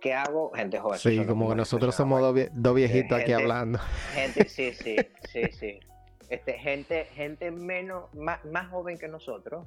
[0.00, 0.50] ¿qué hago?
[0.52, 0.98] Gente joven.
[0.98, 2.20] Sí, como nosotros somos
[2.52, 3.78] dos, viejitos aquí hablando.
[4.12, 4.96] Gente, sí, sí,
[5.28, 5.80] sí, sí.
[6.28, 9.66] Este, gente, gente menos, más, más joven que nosotros,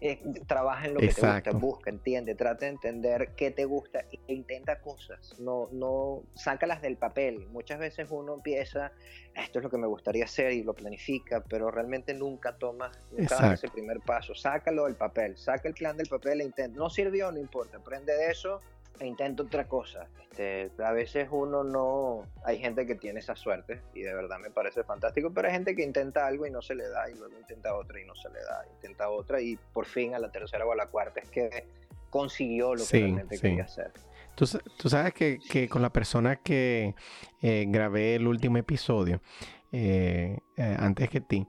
[0.00, 4.04] eh, trabaja en lo que te gusta, busca, entiende, trata de entender qué te gusta
[4.28, 7.46] e intenta cosas, no, no, sácalas del papel.
[7.48, 8.92] Muchas veces uno empieza,
[9.34, 13.54] esto es lo que me gustaría hacer y lo planifica, pero realmente nunca toma, nunca
[13.54, 14.34] ese primer paso.
[14.34, 16.76] Sácalo del papel, saca el plan del papel e intenta.
[16.76, 18.60] No sirvió, no importa, aprende de eso
[18.98, 20.08] e intento otra cosa.
[20.38, 24.50] Este, a veces uno no, hay gente que tiene esa suerte y de verdad me
[24.50, 27.38] parece fantástico, pero hay gente que intenta algo y no se le da y luego
[27.38, 30.66] intenta otra y no se le da, intenta otra y por fin a la tercera
[30.66, 31.66] o a la cuarta es que
[32.10, 33.92] consiguió lo que realmente quería hacer.
[34.34, 34.44] Tú,
[34.76, 36.94] tú sabes que, que, con la persona que
[37.40, 39.22] eh, grabé el último episodio,
[39.72, 41.48] eh, eh, antes que ti,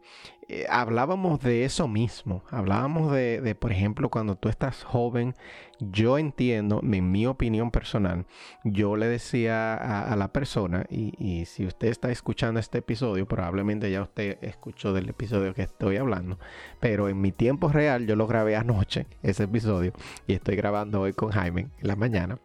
[0.49, 2.43] eh, hablábamos de eso mismo.
[2.49, 5.35] Hablábamos de, por ejemplo, cuando tú estás joven,
[5.79, 8.25] yo entiendo, en mi opinión personal,
[8.63, 14.01] yo le decía a, la persona, y, si usted está escuchando este episodio, probablemente ya
[14.01, 16.39] usted escuchó del episodio que estoy hablando,
[16.79, 19.91] pero en mi tiempo real yo lo grabé anoche, ese episodio,
[20.27, 22.39] y estoy grabando hoy con Jaime en la mañana.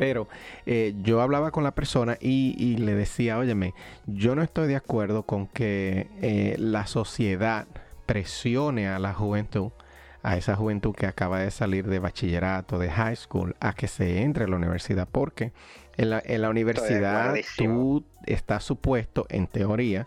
[0.00, 0.28] Pero
[0.64, 3.74] eh, yo hablaba con la persona y, le decía, óyeme,
[4.06, 7.66] yo no estoy de acuerdo con que eh, la sociedad
[8.06, 9.72] presione a la juventud,
[10.22, 14.22] a esa juventud que acaba de salir de bachillerato, de high school, a que se
[14.22, 15.52] entre a la universidad, porque
[15.98, 20.06] en la, en la universidad tú estás supuesto, en teoría,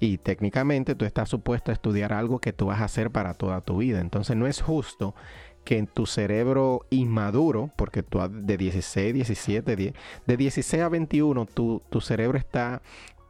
[0.00, 3.60] y técnicamente tú estás supuesto a estudiar algo que tú vas a hacer para toda
[3.60, 4.00] tu vida.
[4.00, 5.14] Entonces no es justo
[5.66, 9.92] que en tu cerebro inmaduro, porque tú de 16, 17,
[10.26, 12.80] de 16 a 21, tu, tu cerebro está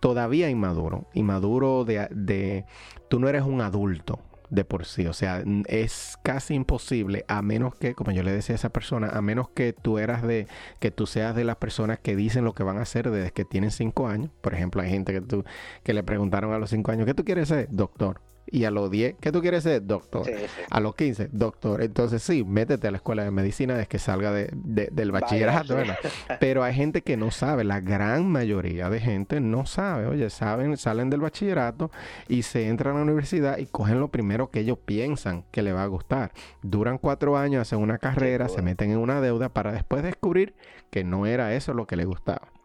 [0.01, 1.07] todavía inmaduro.
[1.15, 2.67] Inmaduro de, de,
[3.09, 4.21] tú no eres un adulto
[4.51, 5.07] de por sí.
[5.07, 9.09] O sea, es casi imposible, a menos que, como yo le decía a esa persona,
[9.09, 10.47] a menos que tú eras de,
[10.79, 13.47] que tú seas de las personas que dicen lo que van a hacer desde que
[13.47, 14.31] tienen 5 años.
[14.43, 15.43] Por ejemplo, hay gente que, tú,
[15.83, 17.69] que le preguntaron a los 5 años, ¿qué tú quieres ser?
[17.71, 19.85] Doctor y a los 10, ¿qué tú quieres ser?
[19.85, 20.27] Doctor.
[20.71, 21.83] A los 15, doctor.
[21.83, 25.77] Entonces sí, métete a la escuela de medicina desde que salga de, del bachillerato,
[26.41, 30.77] Pero hay gente que no sabe, la gran mayoría de gente no sabe, oye, saben,
[30.77, 31.91] salen del bachillerato
[32.29, 35.73] y se entran a la universidad y cogen lo primero que ellos piensan que le
[35.73, 36.33] va a gustar.
[36.63, 40.55] Duran cuatro años, hacen una carrera, se meten en una deuda para después descubrir
[40.91, 42.56] que no era eso lo que les gustaba.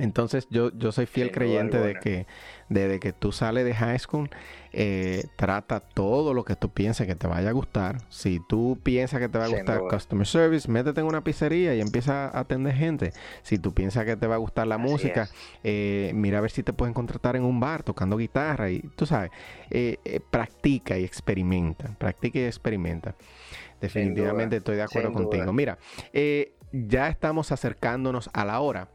[0.00, 2.26] Entonces yo, yo soy fiel creyente de que
[2.70, 4.30] desde que tú sales de high school,
[4.72, 7.98] eh, trata todo lo que tú pienses que te vaya a gustar.
[8.08, 11.80] Si tú piensas que te va a gustar customer service, métete en una pizzería y
[11.80, 13.12] empieza a atender gente.
[13.42, 15.28] Si tú piensas que te va a gustar la música,
[15.64, 19.04] eh, mira a ver si te pueden contratar en un bar tocando guitarra y tú
[19.04, 19.30] sabes,
[19.70, 23.16] eh, practica y experimenta, practica y experimenta.
[23.80, 25.52] Definitivamente estoy de acuerdo contigo.
[25.52, 25.78] Mira,
[26.72, 28.88] ya estamos acercándonos a la hora.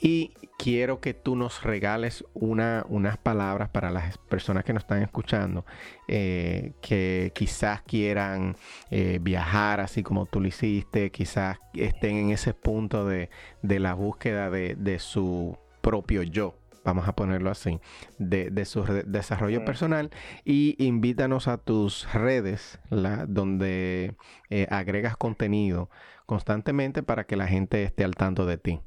[0.00, 5.02] Y quiero que tú nos regales una, unas palabras para las personas que nos están
[5.02, 5.64] escuchando,
[6.08, 8.56] eh, que quizás quieran
[8.90, 13.28] eh, viajar así como tú lo hiciste, quizás estén en ese punto de,
[13.62, 17.80] la búsqueda de, su propio yo vamos a ponerlo así,
[18.18, 20.10] de, su desarrollo personal.
[20.44, 24.14] Y invítanos a tus redes donde
[24.50, 25.88] eh, agregas contenido
[26.26, 28.80] constantemente para que la gente esté al tanto de ti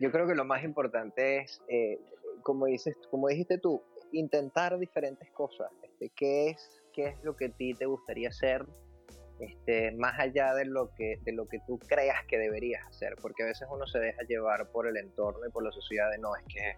[0.00, 1.98] yo creo que lo más importante es, eh,
[2.42, 3.82] como, dices, como dijiste tú,
[4.12, 5.70] intentar diferentes cosas.
[5.82, 8.66] Este, ¿qué, es, ¿Qué es lo que a ti te gustaría hacer?
[9.38, 13.42] Este, más allá de lo, que, de lo que tú creas que deberías hacer, porque
[13.42, 16.34] a veces uno se deja llevar por el entorno y por la sociedad de no,
[16.36, 16.76] es que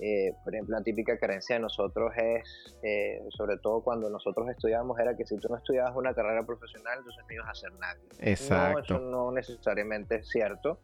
[0.00, 4.98] eh, por ejemplo, la típica creencia de nosotros es, eh, sobre todo cuando nosotros estudiábamos,
[4.98, 7.98] era que si tú no estudiabas una carrera profesional, entonces no ibas a hacer nada.
[8.18, 8.74] Exacto.
[8.74, 10.80] No, eso no necesariamente es cierto.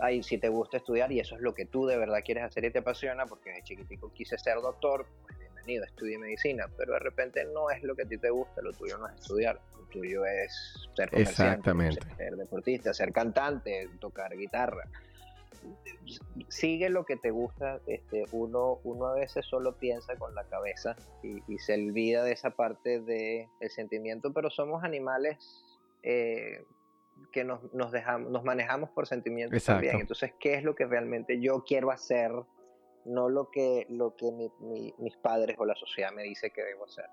[0.00, 2.64] Ahí, si te gusta estudiar y eso es lo que tú de verdad quieres hacer
[2.64, 6.98] y te apasiona, porque de chiquitico quise ser doctor, pues bienvenido, estudie medicina, pero de
[6.98, 9.84] repente no es lo que a ti te gusta, lo tuyo no es estudiar, lo
[9.86, 11.70] tuyo es ser comerciante,
[12.16, 14.88] ser deportista, ser cantante, tocar guitarra.
[16.48, 20.96] Sigue lo que te gusta, este, uno, uno a veces solo piensa con la cabeza
[21.22, 25.38] y, se olvida de esa parte del sentimiento, pero somos animales
[26.02, 26.64] eh,
[27.32, 30.00] que nos, nos, dejamos, nos manejamos por sentimientos también.
[30.00, 32.30] Entonces, ¿qué es lo que realmente yo quiero hacer?
[33.04, 34.30] No lo que, lo que
[34.98, 37.06] mis padres o la sociedad me dice que debo hacer.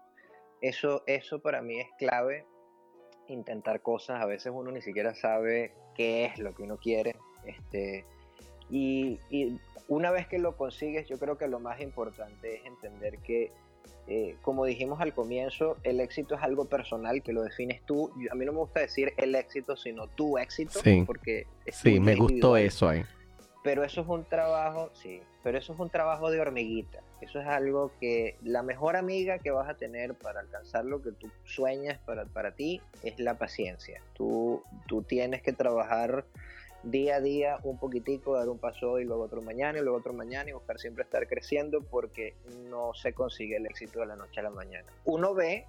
[0.61, 2.45] Eso, eso para mí es clave,
[3.27, 4.21] intentar cosas.
[4.21, 7.15] A veces uno ni siquiera sabe qué es lo que uno quiere.
[7.45, 8.05] Este,
[8.69, 9.19] y,
[9.87, 13.51] una vez que lo consigues, yo creo que lo más importante es entender que,
[14.07, 18.11] eh, como dijimos al comienzo, el éxito es algo personal que lo defines tú.
[18.29, 21.03] A mí no me gusta decir el éxito, sino tu éxito, sí.
[21.05, 23.03] porque sí, me gustó eso ahí.
[23.63, 26.99] Pero eso es un trabajo, sí, pero eso es un trabajo de hormiguita.
[27.21, 31.11] Eso es algo que la mejor amiga que vas a tener para alcanzar lo que
[31.11, 34.01] tú sueñas para, para ti es la paciencia.
[34.13, 36.25] Tú, tú tienes que trabajar
[36.83, 40.13] día a día un poquitico, dar un paso hoy, luego otro mañana y luego otro
[40.13, 42.35] mañana y buscar siempre estar creciendo porque
[42.69, 44.87] no se consigue el éxito de la noche a la mañana.
[45.05, 45.65] Uno ve,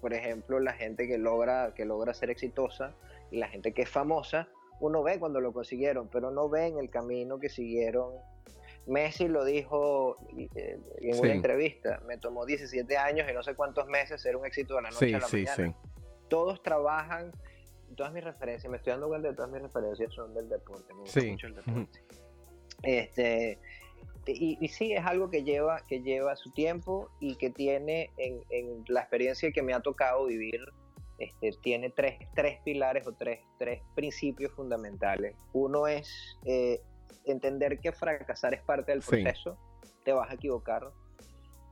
[0.00, 2.94] por ejemplo, la gente que logra, que logra ser exitosa
[3.30, 4.48] y la gente que es famosa,
[4.80, 8.12] uno ve cuando lo consiguieron, pero no ve en el camino que siguieron.
[8.86, 13.86] Messi lo dijo eh, en una entrevista, me tomó 17 años y no sé cuántos
[13.86, 15.74] meses ser un éxito de la noche a la mañana.
[16.28, 17.30] Todos trabajan
[17.92, 21.00] todas mis referencias, me estoy dando cuenta de todas mis referencias son del deporte, me
[21.00, 22.00] gusta mucho el deporte.
[22.82, 23.58] Este,
[24.26, 28.40] y, y, sí, es algo que lleva, que lleva su tiempo y que tiene en,
[28.50, 30.60] en la experiencia que me ha tocado vivir,
[31.18, 35.36] este, tiene tres, tres pilares o tres, tres principios fundamentales.
[35.52, 36.80] Uno es eh,
[37.24, 39.58] entender que fracasar es parte del proceso,
[40.04, 40.90] te vas a equivocar,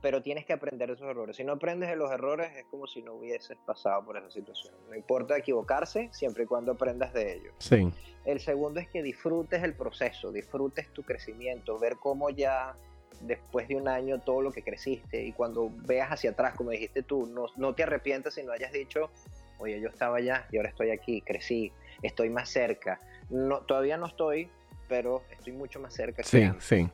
[0.01, 1.37] pero tienes que aprender de esos errores.
[1.37, 4.73] Si no aprendes de los errores, es como si no hubieses pasado por esa situación.
[4.89, 7.51] No importa equivocarse, siempre y cuando aprendas de ello.
[7.59, 7.91] Sí.
[8.25, 12.75] El segundo es que disfrutes el proceso, disfrutes tu crecimiento, ver cómo ya
[13.21, 17.03] después de un año todo lo que creciste y cuando veas hacia atrás, como dijiste
[17.03, 19.11] tú, no, no te arrepientas si no hayas dicho,
[19.59, 21.71] oye, yo estaba allá y ahora estoy aquí, crecí,
[22.01, 22.99] estoy más cerca.
[23.29, 24.49] No, todavía no estoy,
[24.87, 26.23] pero estoy mucho más cerca.
[26.23, 26.89] Sí, sí.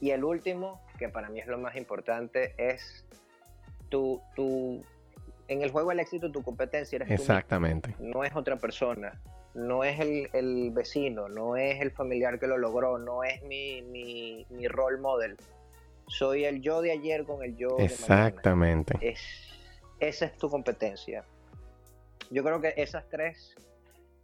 [0.00, 3.04] Y el último, que para mí es lo más importante, es
[3.88, 4.82] tu, tu
[5.48, 7.94] en el juego del éxito tu competencia eres Exactamente.
[7.96, 9.18] Tú no es otra persona,
[9.54, 13.82] no es el, el, vecino, no es el familiar que lo logró, no es mi,
[13.82, 15.36] mi, mi role model.
[16.06, 18.94] Soy el yo de ayer con el yo Exactamente.
[18.94, 19.18] de mañana.
[19.18, 19.20] Es,
[20.00, 21.24] esa es tu competencia.
[22.30, 23.54] Yo creo que esas tres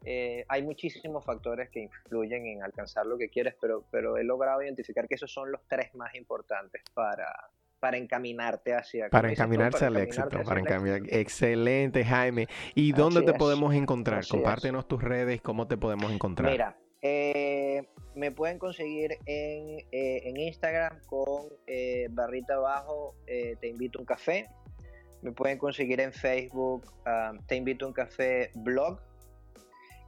[0.04, 4.62] eh, hay muchísimos factores que influyen en alcanzar lo que quieres, pero, pero he logrado
[4.62, 7.50] identificar que esos son los tres más importantes para,
[7.80, 9.08] para encaminarte hacia...
[9.08, 10.42] Para encaminarse al éxito.
[10.44, 11.02] Para encaminar...
[11.08, 12.48] Excelente, Jaime.
[12.74, 14.26] ¿Y dónde te podemos encontrar?
[14.26, 16.50] Compártenos tus redes, ¿cómo te podemos encontrar?
[16.52, 21.48] Mira, eh, me pueden conseguir en, eh, en Instagram con
[22.10, 24.46] barrita abajo, te invito a un café.
[25.22, 29.00] Me pueden conseguir en Facebook, ah, te invito a un café blog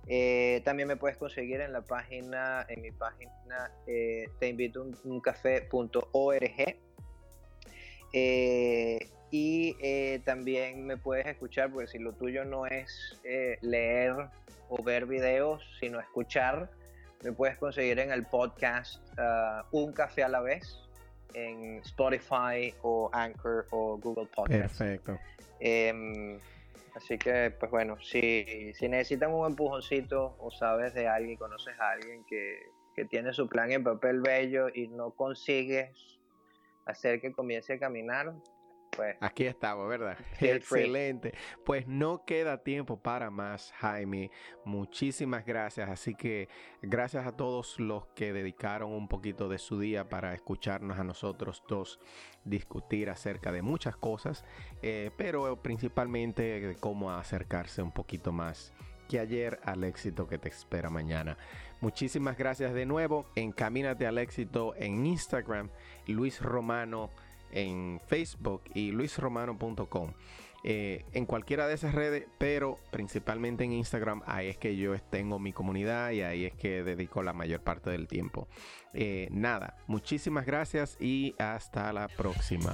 [0.09, 4.97] eh, también me puedes conseguir en la página, en mi página eh, te invito un,
[5.05, 6.77] un café.org.
[8.13, 8.99] Eh,
[9.31, 13.21] y eh, también me puedes escuchar, porque si lo tuyo no es
[13.61, 14.15] leer
[14.69, 16.71] o ver videos, sino escuchar,
[17.25, 20.79] me puedes conseguir en el podcast uh, Un Café a la vez
[21.35, 24.79] en Spotify o Anchor o Google Podcast.
[24.79, 25.19] Perfecto.
[26.97, 31.91] Así que, pues bueno, si, si necesitan un empujoncito o sabes de alguien, conoces a
[31.91, 36.19] alguien que, que tiene su plan en papel bello y no consigues
[36.87, 38.33] hacer que comience a caminar,
[38.97, 40.17] pues, Aquí estamos, ¿verdad?
[40.41, 41.35] Excelente.
[41.65, 44.31] Pues no queda tiempo para más, Jaime.
[44.65, 45.89] Muchísimas gracias.
[45.89, 46.49] Así que
[46.83, 51.63] gracias a todos los que dedicaron un poquito de su día para escucharnos a nosotros
[51.69, 52.01] dos
[52.45, 54.45] discutir acerca de muchas cosas,
[54.83, 58.73] eh, pero principalmente de cómo acercarse un poquito más
[59.09, 61.37] que ayer al éxito que te espera mañana.
[61.81, 63.27] Muchísimas gracias de nuevo.
[63.37, 65.71] Encamínate al éxito en Instagram,
[66.07, 67.11] Luis Romano
[67.53, 70.13] en Facebook y luisromano.com.
[70.69, 75.39] Eh, en cualquiera de esas redes, pero principalmente en Instagram, ahí es que yo tengo
[75.39, 78.49] mi comunidad y ahí es que dedico la mayor parte del tiempo.
[78.93, 82.73] Eh, nada, muchísimas gracias y hasta la próxima.